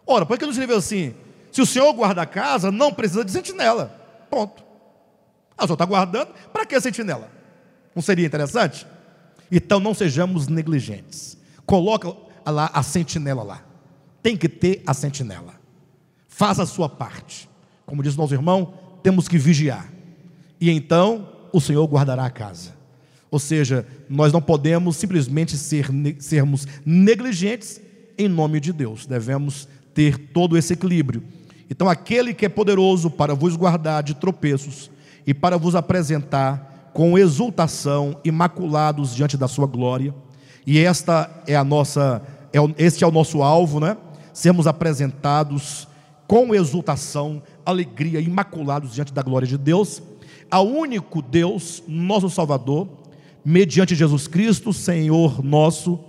[0.06, 1.14] Ora, por que não escreveu assim?
[1.52, 3.96] Se o Senhor guarda a casa, não precisa de sentinela.
[4.30, 4.64] Ponto.
[5.58, 7.30] Ah, Senhor está guardando, para que sentinela?
[7.94, 8.88] Não seria interessante?
[9.52, 11.38] Então não sejamos negligentes.
[11.66, 12.16] Coloca
[12.46, 13.64] lá a sentinela lá.
[14.22, 15.54] Tem que ter a sentinela.
[16.28, 17.50] Faça a sua parte.
[17.90, 18.72] Como diz nosso irmão,
[19.02, 19.92] temos que vigiar.
[20.62, 22.78] E então o Senhor guardará a casa.
[23.32, 25.88] Ou seja, nós não podemos simplesmente ser,
[26.20, 27.82] sermos negligentes
[28.16, 29.08] em nome de Deus.
[29.08, 31.24] Devemos ter todo esse equilíbrio.
[31.68, 34.92] Então, aquele que é poderoso para vos guardar de tropeços
[35.26, 40.14] e para vos apresentar com exultação, imaculados diante da sua glória.
[40.66, 42.22] E esta é a nossa,
[42.54, 43.98] é, este é o nosso alvo, né?
[44.32, 45.88] Sermos apresentados
[46.30, 50.02] com exultação, alegria, imaculados diante da glória de Deus,
[50.50, 52.88] ao único Deus, nosso Salvador,
[53.44, 56.00] mediante Jesus Cristo, Senhor nosso,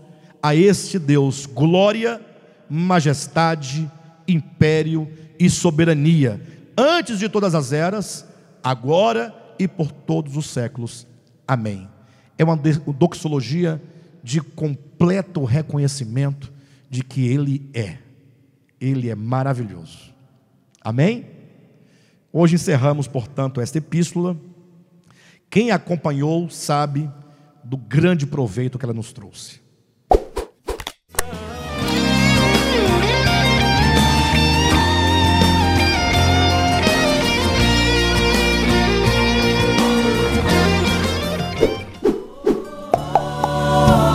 [0.42, 2.20] a este Deus, glória,
[2.68, 3.90] majestade
[4.26, 5.08] império
[5.38, 6.40] e soberania,
[6.76, 8.26] antes de todas as eras,
[8.62, 11.06] agora e por todos os séculos.
[11.46, 11.88] Amém.
[12.38, 13.82] É uma doxologia
[14.22, 16.52] de completo reconhecimento
[16.88, 17.98] de que Ele é.
[18.80, 20.14] Ele é maravilhoso.
[20.80, 21.26] Amém?
[22.32, 24.36] Hoje encerramos, portanto, esta epístola.
[25.48, 27.10] Quem acompanhou sabe
[27.64, 29.60] do grande proveito que ela nos trouxe.
[43.02, 44.09] Oh, oh, oh.